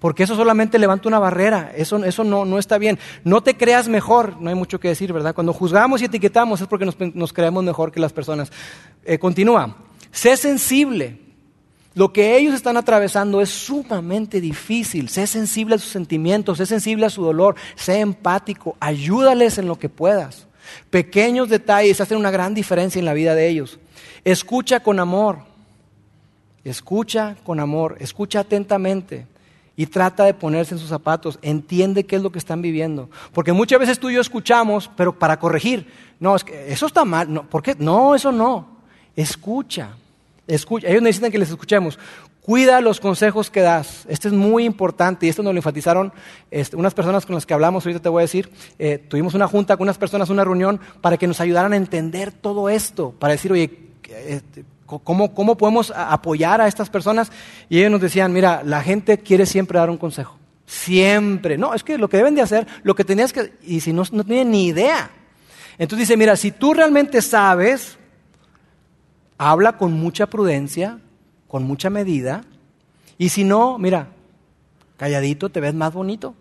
[0.06, 3.00] porque eso solamente levanta una barrera, eso, eso no, no, está bien.
[3.24, 5.34] No te creas mejor, no hay mucho que decir, ¿verdad?
[5.34, 8.52] Cuando juzgamos y etiquetamos es porque nos, creemos mejor que las personas.
[9.04, 9.78] Eh, continúa,
[10.12, 11.22] sé sensible.
[11.96, 15.10] Lo que ellos están atravesando es sumamente difícil.
[15.10, 19.80] Sé sensible a sus sentimientos, sé sensible a su dolor, sé empático, ayúdales en lo
[19.80, 20.48] que puedas.
[20.92, 23.80] Pequeños detalles hacen una gran diferencia en la vida de ellos.
[24.24, 25.40] Escucha con amor,
[26.66, 29.28] escucha con amor, escucha atentamente
[29.78, 33.10] y trata de ponerse en sus zapatos, entiende qué es lo que están viviendo.
[33.34, 35.88] Porque muchas veces tú y yo escuchamos, pero para corregir,
[36.20, 37.76] no, es que eso está mal, no, ¿por qué?
[37.78, 38.76] No, eso no.
[39.16, 39.92] Escucha,
[40.48, 40.88] escucha.
[40.88, 42.00] Ellos necesitan que les escuchemos.
[42.42, 44.06] Cuida los consejos que das.
[44.08, 46.14] Esto es muy importante y esto nos lo enfatizaron
[46.52, 49.48] este, unas personas con las que hablamos, ahorita te voy a decir, eh, tuvimos una
[49.48, 53.34] junta con unas personas, una reunión, para que nos ayudaran a entender todo esto, para
[53.34, 53.90] decir, oye,
[54.28, 57.32] este, ¿Cómo, ¿Cómo, podemos apoyar a estas personas?
[57.70, 60.38] Y ellos nos decían, mira, la gente quiere siempre dar un consejo.
[60.68, 61.58] Siempre.
[61.58, 63.54] No, es que lo que deben de hacer, lo que tenías que...
[63.64, 65.10] Y si no, no tienen ni idea.
[65.78, 67.98] Entonces dice, mira, si tú realmente sabes,
[69.38, 71.00] habla con mucha prudencia,
[71.48, 72.44] con mucha medida.
[73.18, 74.10] Y si no, mira,
[74.98, 76.36] calladito te ves más bonito.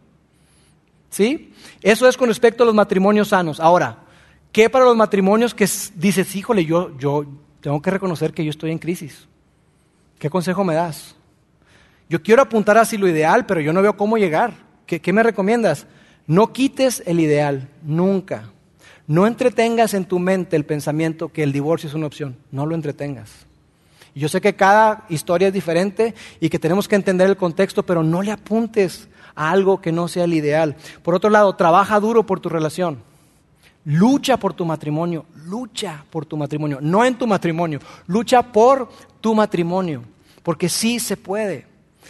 [1.08, 1.54] ¿Sí?
[1.80, 3.60] Eso es con respecto a los matrimonios sanos.
[3.60, 3.98] Ahora,
[4.52, 7.24] ¿qué para los matrimonios que dices, híjole, yo, yo,
[7.64, 9.26] tengo que reconocer que yo estoy en crisis.
[10.18, 11.14] ¿Qué consejo me das?
[12.10, 14.52] Yo quiero apuntar así lo ideal, pero yo no veo cómo llegar.
[14.86, 15.86] ¿Qué, me recomiendas?
[16.26, 18.50] No quites el ideal, nunca.
[19.06, 22.36] No entretengas en tu mente el pensamiento que el divorcio es una opción.
[22.50, 23.46] No lo entretengas.
[24.14, 28.02] Yo sé que cada historia es diferente y que tenemos que entender el contexto, pero
[28.02, 30.76] no le apuntes a algo que no sea el ideal.
[31.02, 32.98] Por otro lado, trabaja duro por tu relación.
[33.84, 38.88] Lucha por tu matrimonio, lucha por tu matrimonio, no en tu matrimonio, lucha por
[39.20, 40.02] tu matrimonio,
[40.42, 41.66] porque sí se puede.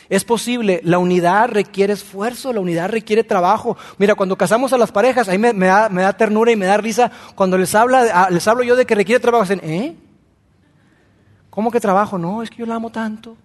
[0.08, 3.76] Es posible, la unidad requiere esfuerzo, la unidad requiere trabajo.
[3.98, 7.58] Mira, cuando casamos a las parejas, ahí me, da, ternura y me da risa cuando
[7.58, 9.44] les, habla, ah, les hablo yo de que requiere trabajo.
[9.44, 9.96] Dicen, ¿eh?
[11.50, 12.18] ¿Cómo que trabajo?
[12.18, 13.36] No, es que yo la amo tanto.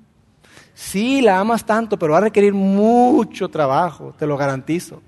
[0.73, 5.01] Sí, la amas tanto, pero va a requerir mucho trabajo, te lo garantizo.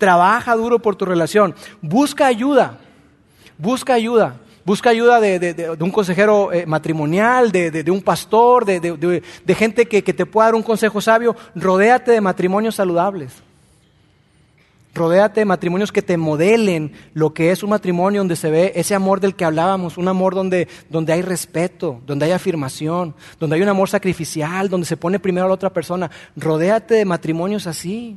[0.00, 1.54] Trabaja duro por tu relación.
[1.82, 2.78] Busca ayuda.
[3.58, 4.36] Busca ayuda.
[4.64, 9.22] Busca ayuda de, un consejero eh, matrimonial, de, un pastor, de,
[9.54, 11.36] gente que, que te pueda dar un consejo sabio.
[11.54, 13.30] Rodéate de matrimonios saludables.
[14.94, 18.94] Rodéate de matrimonios que te modelen lo que es un matrimonio donde se ve ese
[18.94, 23.62] amor del que hablábamos, un amor donde, donde hay respeto, donde hay afirmación, donde hay
[23.62, 26.10] un amor sacrificial, donde se pone primero a la otra persona.
[26.36, 28.16] Rodéate de matrimonios así.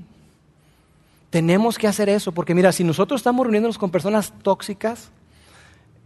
[1.34, 5.10] Tenemos que hacer eso, porque mira, si nosotros estamos reuniéndonos con personas tóxicas,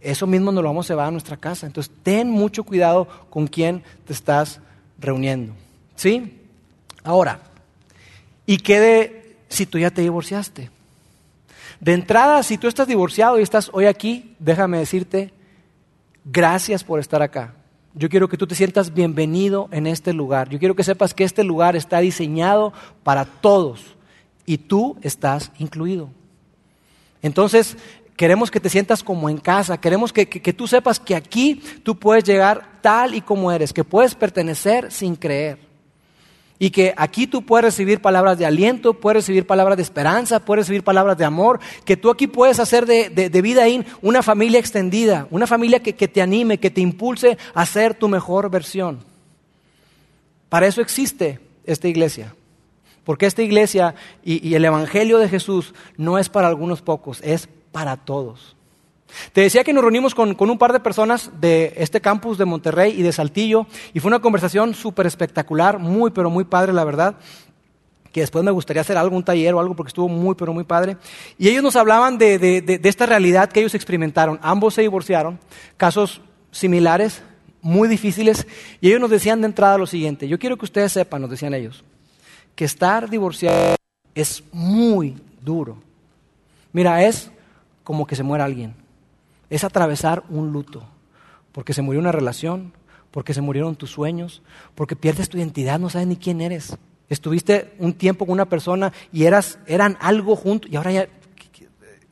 [0.00, 1.66] eso mismo nos lo vamos a llevar a nuestra casa.
[1.66, 4.58] Entonces, ten mucho cuidado con quién te estás
[4.98, 5.52] reuniendo.
[5.96, 6.40] ¿Sí?
[7.04, 7.40] Ahora,
[8.46, 10.70] ¿y qué de si tú ya te divorciaste?
[11.78, 15.34] De entrada, si tú estás divorciado y estás hoy aquí, déjame decirte,
[16.24, 17.52] gracias por estar acá.
[17.92, 20.48] Yo quiero que tú te sientas bienvenido en este lugar.
[20.48, 23.97] Yo quiero que sepas que este lugar está diseñado para todos
[24.48, 26.08] y tú estás incluido.
[27.20, 27.76] Entonces,
[28.16, 32.24] queremos que te sientas como en casa, queremos que, tú sepas que aquí tú puedes
[32.24, 35.58] llegar tal y como eres, que puedes pertenecer sin creer.
[36.58, 40.64] Y que aquí tú puedes recibir palabras de aliento, puedes recibir palabras de esperanza, puedes
[40.64, 44.58] recibir palabras de amor, que tú aquí puedes hacer de, de, vida ahí una familia
[44.58, 49.00] extendida, una familia que, que te anime, que te impulse a ser tu mejor versión.
[50.48, 52.34] Para eso existe esta iglesia.
[53.08, 57.96] Porque esta iglesia y, el Evangelio de Jesús no es para algunos pocos, es para
[57.96, 58.54] todos.
[59.32, 62.92] Te decía que nos reunimos con, un par de personas de este campus de Monterrey
[62.94, 67.16] y de Saltillo y fue una conversación súper espectacular, muy pero muy padre la verdad,
[68.12, 70.98] que después me gustaría hacer algún taller o algo porque estuvo muy pero muy padre.
[71.38, 74.38] Y ellos nos hablaban de, de esta realidad que ellos experimentaron.
[74.42, 75.40] Ambos se divorciaron,
[75.78, 77.22] casos similares,
[77.62, 78.46] muy difíciles,
[78.82, 81.54] y ellos nos decían de entrada lo siguiente, yo quiero que ustedes sepan, nos decían
[81.54, 81.84] ellos,
[82.58, 83.76] que estar divorciado
[84.16, 85.76] es muy duro.
[86.72, 87.30] Mira, es
[87.84, 88.74] como que se muera alguien.
[89.48, 90.82] Es atravesar un luto.
[91.52, 92.72] Porque se murió una relación,
[93.12, 94.42] porque se murieron tus sueños,
[94.74, 96.76] porque pierdes tu identidad, no sabes ni quién eres.
[97.08, 101.08] Estuviste un tiempo con una persona y eras, eran algo juntos y ahora ya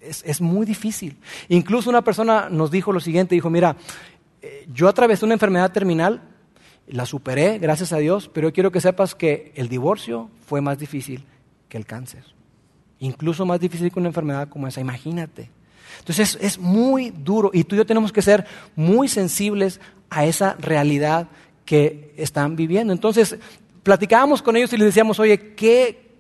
[0.01, 1.18] es, es muy difícil.
[1.49, 3.74] Incluso una persona nos dijo lo siguiente, dijo, mira,
[4.42, 6.22] eh, yo atravesé una enfermedad terminal,
[6.89, 10.78] la superé, gracias a Dios, pero yo quiero que sepas que el divorcio fue más
[10.78, 11.24] difícil
[11.68, 12.24] que el cáncer.
[13.01, 15.51] Incluso más difícil que una enfermedad como esa, imagínate.
[15.99, 19.80] Entonces es, muy duro y tú y yo tenemos que ser muy sensibles
[20.11, 21.28] a esa realidad
[21.64, 22.93] que están viviendo.
[22.93, 23.37] Entonces,
[23.82, 26.12] platicábamos con ellos y les decíamos, oye, ¿qué,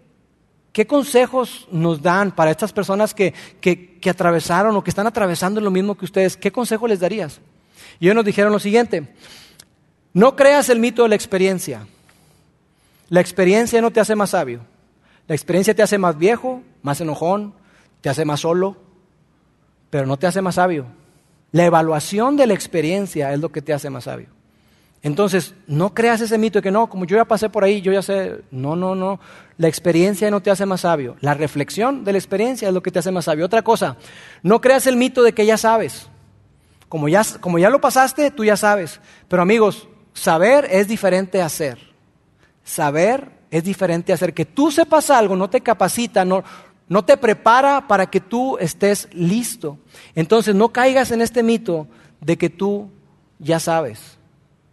[0.72, 5.60] qué consejos nos dan para estas personas que, que, que, atravesaron o que están atravesando
[5.60, 6.36] lo mismo que ustedes?
[6.36, 7.40] ¿Qué consejo les darías?
[8.00, 9.14] Y ellos nos dijeron lo siguiente,
[10.16, 11.86] no creas el mito de la experiencia.
[13.10, 14.60] La experiencia no te hace más sabio.
[15.28, 17.52] La experiencia te hace más viejo, más enojón,
[18.00, 18.78] te hace más solo,
[19.90, 20.86] pero no te hace más sabio.
[21.52, 24.28] La evaluación de la experiencia es lo que te hace más sabio.
[25.02, 27.92] Entonces, no creas ese mito de que no, como yo ya pasé por ahí, yo
[27.92, 28.40] ya sé.
[28.50, 29.20] No, no, no.
[29.58, 31.16] La experiencia no te hace más sabio.
[31.20, 33.44] La reflexión de la experiencia es lo que te hace más sabio.
[33.44, 33.98] Otra cosa,
[34.42, 36.08] no creas el mito de que ya sabes.
[36.88, 38.98] Como ya, como ya lo pasaste, tú ya sabes.
[39.28, 41.78] Pero amigos, saber es diferente a hacer.
[42.64, 44.34] Saber es diferente a hacer.
[44.34, 46.42] Que tú sepas algo no te capacita, no,
[46.88, 49.78] no te prepara para que tú estés listo.
[50.14, 51.86] Entonces no caigas en este mito
[52.20, 52.90] de que tú
[53.38, 54.18] ya sabes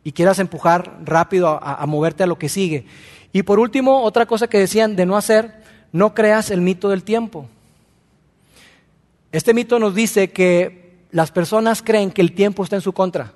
[0.04, 2.86] y quieras empujar rápido a, a, moverte a lo que sigue.
[3.32, 7.04] Y por último, otra cosa que decían de no hacer, no creas el mito del
[7.04, 7.48] tiempo.
[9.32, 13.34] Este mito nos dice que las personas creen que el tiempo está en su contra.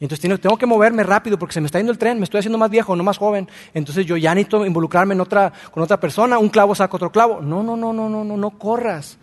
[0.00, 2.38] Y entonces tengo que moverme rápido porque se me está yendo el tren, me estoy
[2.38, 3.48] haciendo más viejo, no más joven.
[3.74, 7.40] Entonces yo ya necesito involucrarme en otra, con otra persona, un clavo saca otro clavo.
[7.40, 9.18] No, no, no, no, no, no, no corras.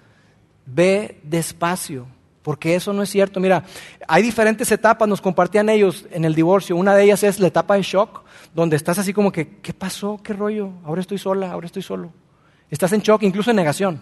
[0.66, 2.08] Ve despacio,
[2.42, 3.40] porque eso no es cierto.
[3.40, 3.64] Mira,
[4.06, 6.76] hay diferentes etapas, nos compartían ellos en el divorcio.
[6.76, 8.24] Una de ellas es la etapa de shock,
[8.54, 10.20] donde estás así como que, ¿qué pasó?
[10.22, 10.72] ¿Qué rollo?
[10.84, 12.12] Ahora estoy sola, ahora estoy solo.
[12.70, 14.02] Estás en shock, incluso en negación.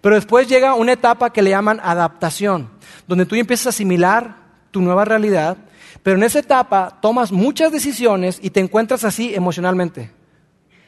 [0.00, 2.70] Pero después llega una etapa que le llaman adaptación,
[3.06, 4.36] donde tú empiezas a asimilar
[4.72, 5.56] tu nueva realidad
[6.02, 10.10] pero en esa etapa tomas muchas decisiones y te encuentras así emocionalmente.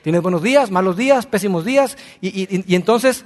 [0.03, 3.25] Tienes buenos días, malos días, pésimos días, y, entonces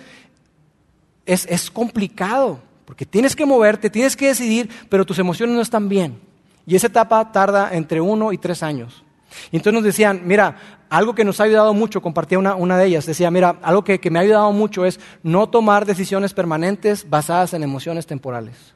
[1.25, 5.89] es, es complicado, porque tienes que moverte, tienes que decidir, pero tus emociones no están
[5.89, 6.21] bien.
[6.67, 9.05] Y esa etapa tarda entre uno y tres años.
[9.51, 10.57] Y entonces nos decían, mira,
[10.91, 14.01] algo que nos ha ayudado mucho, compartía una, una de ellas, decía, mira, algo que,
[14.01, 18.76] que me ha ayudado mucho es no tomar decisiones permanentes basadas en emociones temporales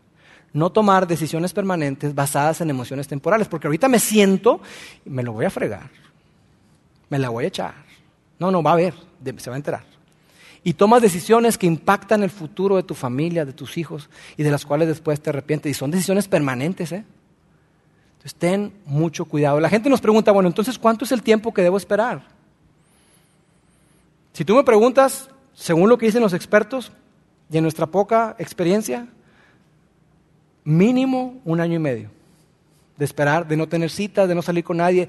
[0.53, 4.61] no tomar decisiones permanentes basadas en emociones temporales, porque ahorita me siento
[5.05, 5.91] y me lo voy a fregar,
[7.09, 7.75] me la voy a echar.
[8.39, 8.95] No, no, va a ver,
[9.37, 9.85] se va a enterar.
[10.63, 14.51] Y tomas decisiones que impactan el futuro de tu familia, de tus hijos, y de
[14.51, 15.71] las cuales después te arrepientes.
[15.71, 17.05] Y son decisiones permanentes, ¿eh?
[18.13, 19.61] Entonces ten mucho cuidado.
[19.61, 22.23] La gente nos pregunta, bueno, entonces, ¿cuánto es el tiempo que debo esperar?
[24.35, 26.93] Si tú me preguntas, según lo que dicen los expertos
[27.51, 29.09] y en nuestra poca experiencia,
[30.65, 32.11] mínimo un año y medio
[32.97, 35.09] de esperar, de no tener citas, de no salir con nadie,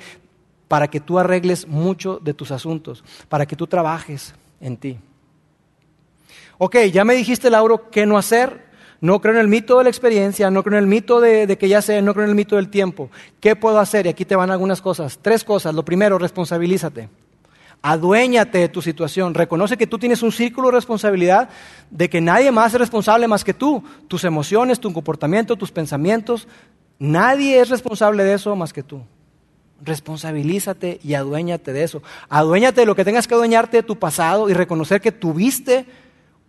[0.68, 4.98] para que tú arregles mucho de tus asuntos, para que tú trabajes en ti.
[6.58, 8.72] Ok, ya me dijiste, Lauro, qué no hacer.
[9.02, 11.58] No creo en el mito de la experiencia, no creo en el mito de, de,
[11.58, 13.10] que ya sé, no creo en el mito del tiempo.
[13.40, 14.06] ¿Qué puedo hacer?
[14.06, 15.20] Y aquí te van algunas cosas.
[15.22, 15.74] Tres cosas.
[15.74, 17.10] Lo primero, responsabilízate.
[17.82, 19.34] Aduéñate de tu situación.
[19.34, 21.50] Reconoce que tú tienes un círculo de responsabilidad
[21.90, 23.84] de que nadie más es responsable más que tú.
[24.08, 26.48] Tus emociones, tu comportamiento, tus pensamientos.
[27.00, 29.02] Nadie es responsable de eso más que tú.
[29.84, 32.04] Responsabilízate y aduéñate de eso.
[32.30, 35.88] Aduéñate de lo que tengas que adueñarte de tu pasado y reconocer que tuviste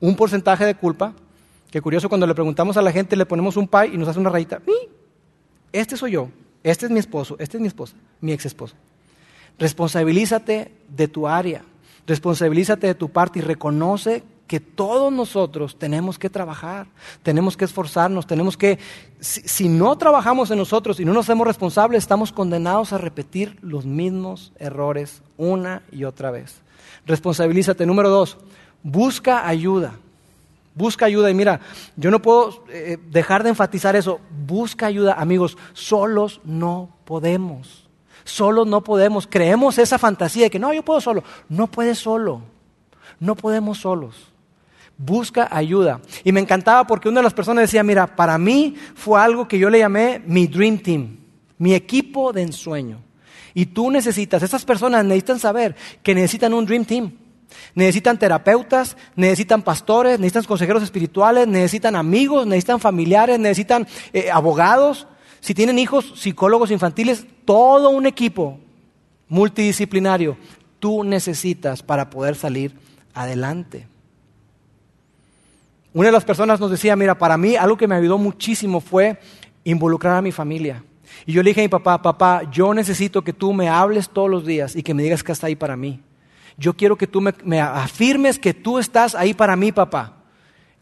[0.00, 1.14] un porcentaje de culpa.
[1.70, 4.20] Que curioso, cuando le preguntamos a la gente, le ponemos un pie y nos hace
[4.20, 4.60] una rayita.
[5.72, 6.28] Este soy yo,
[6.62, 8.76] este es mi esposo, este es mi esposa, mi ex esposa.
[9.58, 11.62] Responsabilízate de tu área,
[12.06, 16.86] responsabilízate de tu parte y reconoce que todos nosotros tenemos que trabajar,
[17.22, 18.78] tenemos que esforzarnos, tenemos que,
[19.18, 23.86] si, no trabajamos en nosotros y no nos hacemos responsables, estamos condenados a repetir los
[23.86, 26.60] mismos errores una y otra vez.
[27.06, 27.86] Responsabilízate.
[27.86, 28.36] Número dos,
[28.82, 29.94] busca ayuda.
[30.74, 31.60] Busca ayuda y mira,
[31.96, 34.20] yo no puedo eh, dejar de enfatizar eso.
[34.46, 37.81] Busca ayuda, amigos, solos no podemos.
[38.24, 39.26] Solo no podemos.
[39.26, 41.24] Creemos esa fantasía de que no, yo puedo solo.
[41.48, 42.42] No puedes solo.
[43.20, 44.32] No podemos solos.
[44.98, 46.00] Busca ayuda.
[46.24, 49.58] Y me encantaba porque una de las personas decía, mira, para mí fue algo que
[49.58, 51.16] yo le llamé mi Dream Team,
[51.58, 52.98] mi equipo de ensueño.
[53.54, 57.12] Y tú necesitas, esas personas necesitan saber que necesitan un Dream Team.
[57.74, 65.06] Necesitan terapeutas, necesitan pastores, necesitan consejeros espirituales, necesitan amigos, necesitan familiares, necesitan eh, abogados.
[65.42, 68.58] Si tienen hijos, psicólogos infantiles, todo un equipo
[69.28, 70.38] multidisciplinario
[70.78, 72.78] tú necesitas para poder salir
[73.12, 73.88] adelante.
[75.92, 79.18] Una de las personas nos decía, mira, para mí algo que me ayudó muchísimo fue
[79.64, 80.84] involucrar a mi familia.
[81.26, 84.30] Y yo le dije a mi papá, papá, yo necesito que tú me hables todos
[84.30, 86.00] los días y que me digas que estás ahí para mí.
[86.56, 90.21] Yo quiero que tú me, afirmes que tú estás ahí para mí, papá.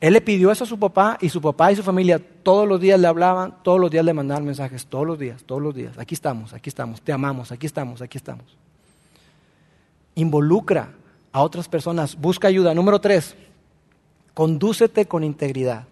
[0.00, 2.80] Él le pidió eso a su papá y su papá y su familia todos los
[2.80, 5.98] días le hablaban, todos los días le mandaban mensajes, todos los días, todos los días.
[5.98, 8.46] Aquí estamos, aquí estamos, te amamos, aquí estamos, aquí estamos.
[10.14, 10.94] Involucra
[11.32, 12.72] a otras personas, busca ayuda.
[12.72, 13.36] Número tres,
[14.32, 15.84] condúcete con integridad.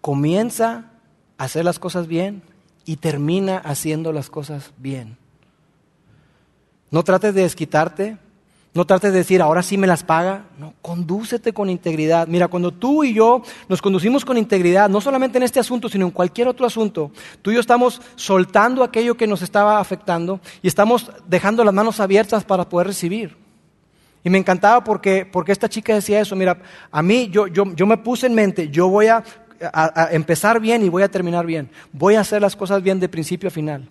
[0.00, 0.92] Comienza
[1.38, 2.42] a hacer las cosas bien
[2.84, 5.18] y termina haciendo las cosas bien.
[6.92, 8.16] No trates de desquitarte,
[8.74, 10.44] no trates de decir, ahora sí me las paga.
[10.58, 12.28] No, condúcete con integridad.
[12.28, 16.06] Mira, cuando tú y yo nos conducimos con integridad, no solamente en este asunto, sino
[16.06, 17.10] en cualquier otro asunto,
[17.42, 21.98] tú y yo estamos soltando aquello que nos estaba afectando y estamos dejando las manos
[22.00, 23.36] abiertas para poder recibir.
[24.22, 26.60] Y me encantaba porque, porque esta chica decía eso, mira,
[26.90, 29.24] a mí yo, yo, yo me puse en mente, yo voy a,
[29.72, 33.08] a empezar bien y voy a terminar bien, voy a hacer las cosas bien de
[33.08, 33.88] principio a final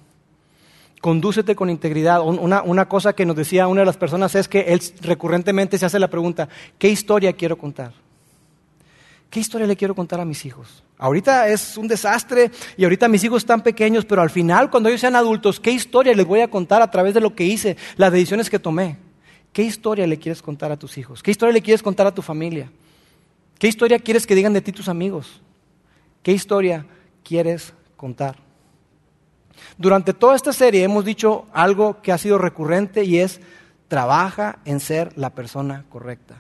[1.01, 2.21] condúcete con integridad.
[2.21, 5.99] Una, cosa que nos decía una de las personas es que él recurrentemente se hace
[5.99, 7.93] la pregunta, ¿qué historia quiero contar?
[9.29, 10.83] ¿Qué historia le quiero contar a mis hijos?
[10.97, 15.01] Ahorita es un desastre y ahorita mis hijos están pequeños, pero al final, cuando ellos
[15.01, 18.11] sean adultos, ¿qué historia les voy a contar a través de lo que hice, las
[18.11, 18.97] decisiones que tomé?
[19.51, 21.21] ¿Qué historia le quieres contar a tus hijos?
[21.21, 22.71] ¿Qué historia le quieres contar a tu familia?
[23.59, 25.41] ¿Qué historia quieres que digan de ti tus amigos?
[26.23, 26.85] ¿Qué historia
[27.23, 28.46] quieres contar?
[29.77, 33.39] Durante toda esta serie hemos dicho algo que ha sido recurrente y es,
[33.87, 36.35] trabaja en ser la persona correcta.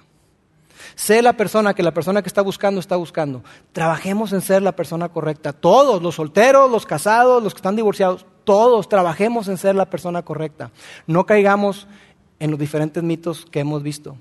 [0.95, 3.43] Sé la persona que la persona que está buscando está buscando.
[3.71, 5.53] Trabajemos en ser la persona correcta.
[5.53, 10.23] Todos, los solteros, los casados, los que están divorciados, todos trabajemos en ser la persona
[10.23, 10.71] correcta.
[11.05, 11.87] No caigamos
[12.39, 14.17] en los diferentes mitos que hemos visto.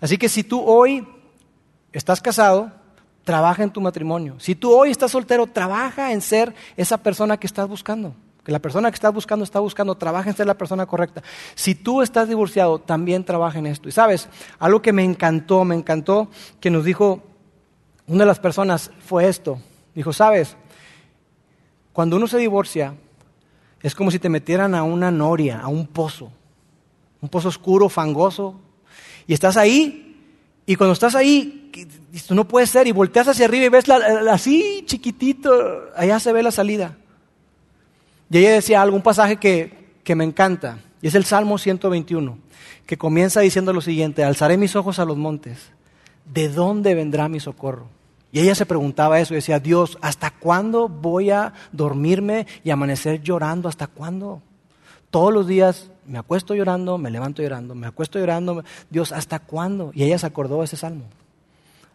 [0.00, 1.06] Así que si tú hoy
[1.92, 2.72] estás casado,
[3.24, 4.36] trabaja en tu matrimonio.
[4.38, 8.14] Si tú hoy estás soltero, trabaja en ser esa persona que estás buscando.
[8.44, 11.22] Que la persona que estás buscando está buscando, trabaja en ser la persona correcta.
[11.54, 13.88] Si tú estás divorciado, también trabaja en esto.
[13.88, 17.22] Y sabes, algo que me encantó, me encantó que nos dijo
[18.06, 19.60] una de las personas fue esto.
[19.94, 20.56] Dijo, sabes,
[21.92, 22.94] cuando uno se divorcia,
[23.80, 26.32] es como si te metieran a una noria, a un pozo,
[27.20, 28.58] un pozo oscuro, fangoso,
[29.26, 30.16] y estás ahí,
[30.66, 31.61] y cuando estás ahí,
[32.12, 35.52] esto no puede ser, y volteas hacia arriba y ves así chiquitito,
[35.96, 36.96] allá se ve la salida.
[38.30, 42.38] Y ella decía algo, un pasaje que, que me encanta, y es el Salmo 121,
[42.86, 45.70] que comienza diciendo lo siguiente, alzaré mis ojos a los montes,
[46.24, 47.88] ¿de dónde vendrá mi socorro?
[48.32, 53.22] Y ella se preguntaba eso y decía, Dios, ¿hasta cuándo voy a dormirme y amanecer
[53.22, 53.68] llorando?
[53.68, 54.40] ¿Hasta cuándo?
[55.10, 58.64] Todos los días me acuesto llorando, me levanto llorando, me acuesto llorando.
[58.88, 59.92] Dios, ¿hasta cuándo?
[59.94, 61.04] Y ella se acordó de ese salmo.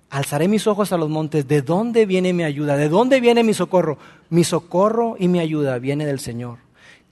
[0.10, 1.48] Alzaré mis ojos a los montes.
[1.48, 2.78] ¿De dónde viene mi ayuda?
[2.78, 3.98] ¿De dónde viene mi socorro?
[4.30, 6.60] Mi socorro y mi ayuda viene del Señor,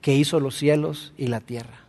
[0.02, 1.82] que hizo los cielos y la tierra.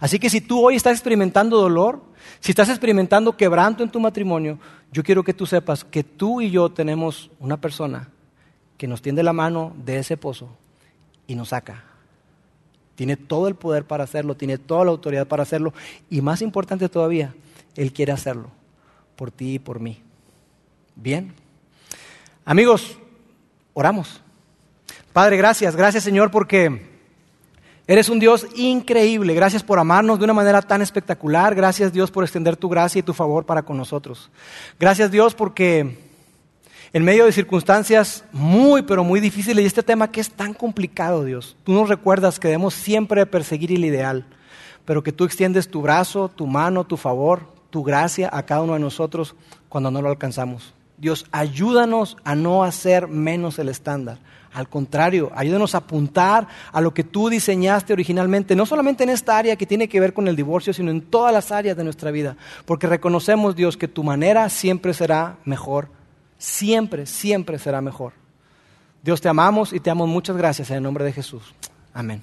[0.00, 2.00] Así que si tú hoy estás experimentando dolor,
[2.40, 4.58] si estás experimentando quebranto en tu matrimonio,
[4.92, 8.08] yo quiero que tú sepas que tú y yo tenemos una persona
[8.78, 10.48] que nos tiende la mano de ese pozo
[11.26, 11.84] y nos saca.
[12.94, 15.74] Tiene todo el poder para hacerlo, tiene toda la autoridad para hacerlo
[16.08, 17.34] y más importante todavía,
[17.76, 18.57] Él quiere hacerlo
[19.18, 20.00] por ti y por mí.
[20.94, 21.34] Bien.
[22.44, 22.96] Amigos,
[23.74, 24.20] oramos.
[25.12, 26.86] Padre, gracias, gracias Señor porque
[27.88, 29.34] eres un Dios increíble.
[29.34, 31.56] Gracias por amarnos de una manera tan espectacular.
[31.56, 34.30] Gracias Dios por extender tu gracia y tu favor para con nosotros.
[34.78, 35.98] Gracias Dios porque
[36.92, 41.24] en medio de circunstancias muy, pero muy difíciles y este tema que es tan complicado,
[41.24, 44.26] Dios, tú nos recuerdas que debemos siempre perseguir el ideal,
[44.84, 48.74] pero que tú extiendes tu brazo, tu mano, tu favor tu gracia a cada uno
[48.74, 49.34] de nosotros
[49.68, 50.74] cuando no lo alcanzamos.
[50.96, 54.18] Dios, ayúdanos a no hacer menos el estándar.
[54.52, 59.36] Al contrario, ayúdanos a apuntar a lo que tú diseñaste originalmente, no solamente en esta
[59.36, 62.10] área que tiene que ver con el divorcio, sino en todas las áreas de nuestra
[62.10, 62.36] vida.
[62.64, 65.88] Porque reconocemos, Dios, que tu manera siempre será mejor.
[66.38, 68.12] Siempre, siempre será mejor.
[69.02, 70.06] Dios, te amamos y te amo.
[70.06, 71.54] Muchas gracias en el nombre de Jesús.
[71.92, 72.22] Amén.